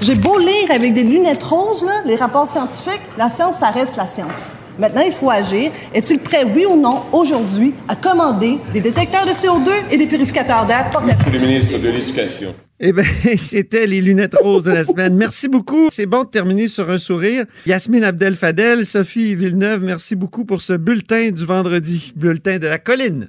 J'ai 0.00 0.14
beau 0.14 0.38
lire 0.38 0.70
avec 0.70 0.92
des 0.92 1.02
lunettes 1.02 1.42
roses, 1.42 1.84
là, 1.84 2.02
les 2.06 2.14
rapports 2.14 2.46
scientifiques, 2.46 3.02
la 3.16 3.28
science, 3.28 3.58
ça 3.58 3.70
reste 3.70 3.96
la 3.96 4.06
science. 4.06 4.48
Maintenant, 4.78 5.02
il 5.04 5.12
faut 5.12 5.30
agir. 5.30 5.70
Est-il 5.92 6.20
prêt, 6.20 6.44
oui 6.44 6.64
ou 6.64 6.80
non, 6.80 7.02
aujourd'hui, 7.12 7.74
à 7.88 7.96
commander 7.96 8.58
des 8.72 8.80
détecteurs 8.80 9.26
de 9.26 9.32
CO2 9.32 9.70
et 9.90 9.96
des 9.96 10.06
purificateurs 10.06 10.66
d'air? 10.66 10.90
Monsieur 11.02 11.32
le 11.32 11.38
ministre 11.38 11.78
de 11.78 11.88
l'Éducation. 11.88 12.54
Eh 12.80 12.92
bien, 12.92 13.04
c'était 13.36 13.86
les 13.86 14.00
lunettes 14.00 14.36
roses 14.40 14.64
de 14.64 14.70
la 14.70 14.84
semaine. 14.84 15.16
Merci 15.16 15.48
beaucoup. 15.48 15.88
C'est 15.90 16.06
bon 16.06 16.22
de 16.22 16.28
terminer 16.28 16.68
sur 16.68 16.88
un 16.90 16.98
sourire. 16.98 17.44
Yasmine 17.66 18.04
Abdel-Fadel, 18.04 18.86
Sophie 18.86 19.34
Villeneuve, 19.34 19.82
merci 19.82 20.14
beaucoup 20.14 20.44
pour 20.44 20.60
ce 20.60 20.74
bulletin 20.74 21.30
du 21.30 21.44
vendredi, 21.44 22.12
bulletin 22.14 22.58
de 22.58 22.68
la 22.68 22.78
colline. 22.78 23.26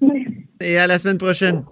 Et 0.62 0.78
à 0.78 0.86
la 0.86 1.00
semaine 1.00 1.18
prochaine. 1.18 1.64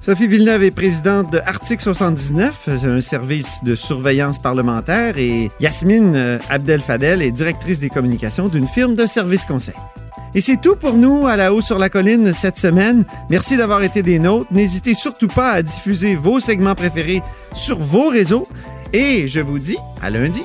Sophie 0.00 0.26
Villeneuve 0.26 0.62
est 0.64 0.70
présidente 0.70 1.30
de 1.32 1.38
Article 1.44 1.82
79, 1.82 2.68
un 2.84 3.00
service 3.00 3.62
de 3.62 3.74
surveillance 3.74 4.38
parlementaire, 4.38 5.18
et 5.18 5.48
Yasmine 5.60 6.14
euh, 6.16 6.38
Abdel 6.48 6.80
Fadel 6.80 7.22
est 7.22 7.32
directrice 7.32 7.78
des 7.78 7.90
communications 7.90 8.48
d'une 8.48 8.66
firme 8.66 8.94
de 8.94 9.06
services 9.06 9.44
conseil. 9.44 9.74
Et 10.34 10.40
c'est 10.40 10.60
tout 10.60 10.76
pour 10.76 10.94
nous 10.94 11.26
à 11.26 11.36
la 11.36 11.52
haut 11.52 11.60
sur 11.60 11.78
la 11.78 11.88
colline 11.88 12.32
cette 12.32 12.58
semaine. 12.58 13.04
Merci 13.30 13.56
d'avoir 13.56 13.82
été 13.82 14.02
des 14.02 14.18
nôtres. 14.18 14.52
N'hésitez 14.52 14.94
surtout 14.94 15.28
pas 15.28 15.50
à 15.50 15.62
diffuser 15.62 16.14
vos 16.14 16.40
segments 16.40 16.74
préférés 16.74 17.22
sur 17.52 17.78
vos 17.78 18.08
réseaux. 18.08 18.46
Et 18.92 19.28
je 19.28 19.40
vous 19.40 19.58
dis 19.58 19.78
à 20.02 20.08
lundi. 20.10 20.44